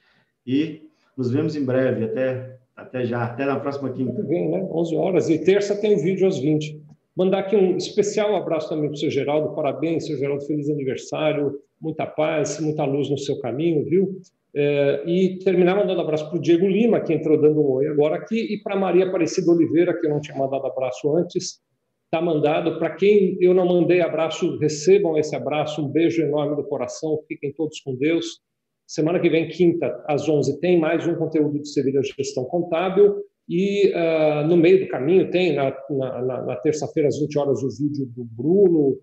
[0.45, 2.05] E nos vemos em breve.
[2.05, 3.25] Até, até já.
[3.25, 4.23] Até na próxima quinta.
[4.23, 4.67] Bem, né?
[4.71, 5.31] 11 horas.
[5.31, 6.83] E terça tem vídeo às 20.
[7.17, 9.55] Mandar aqui um especial abraço também para o seu Geraldo.
[9.55, 10.45] Parabéns, seu Geraldo.
[10.45, 11.61] Feliz aniversário.
[11.81, 14.21] Muita paz, muita luz no seu caminho, viu?
[14.57, 18.17] É, e terminar mandando abraço para o Diego Lima, que entrou dando um oi agora
[18.17, 21.61] aqui, e para Maria Aparecida Oliveira, que eu não tinha mandado abraço antes.
[22.05, 22.79] Está mandado.
[22.79, 25.85] Para quem eu não mandei abraço, recebam esse abraço.
[25.85, 27.19] Um beijo enorme do coração.
[27.27, 28.41] Fiquem todos com Deus.
[28.87, 33.17] Semana que vem, quinta, às 11, tem mais um conteúdo de Sevilha Gestão Contábil.
[33.49, 37.69] E uh, no meio do caminho tem, na, na, na terça-feira, às 20 horas, o
[37.69, 38.99] vídeo do Bruno,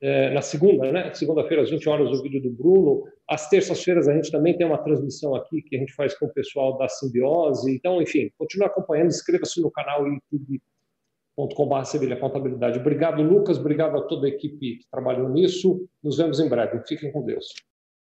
[0.00, 1.12] é, na segunda, né?
[1.12, 3.02] Segunda-feira, às 20 horas, o vídeo do Bruno.
[3.28, 6.32] Às terças-feiras, a gente também tem uma transmissão aqui que a gente faz com o
[6.32, 7.74] pessoal da Simbiose.
[7.74, 12.78] Então, enfim, continue acompanhando, inscreva-se no canal youtube.com.br Sevilha Contabilidade.
[12.78, 13.58] Obrigado, Lucas.
[13.58, 15.84] Obrigado a toda a equipe que trabalhou nisso.
[16.02, 16.80] Nos vemos em breve.
[16.86, 17.67] Fiquem com Deus.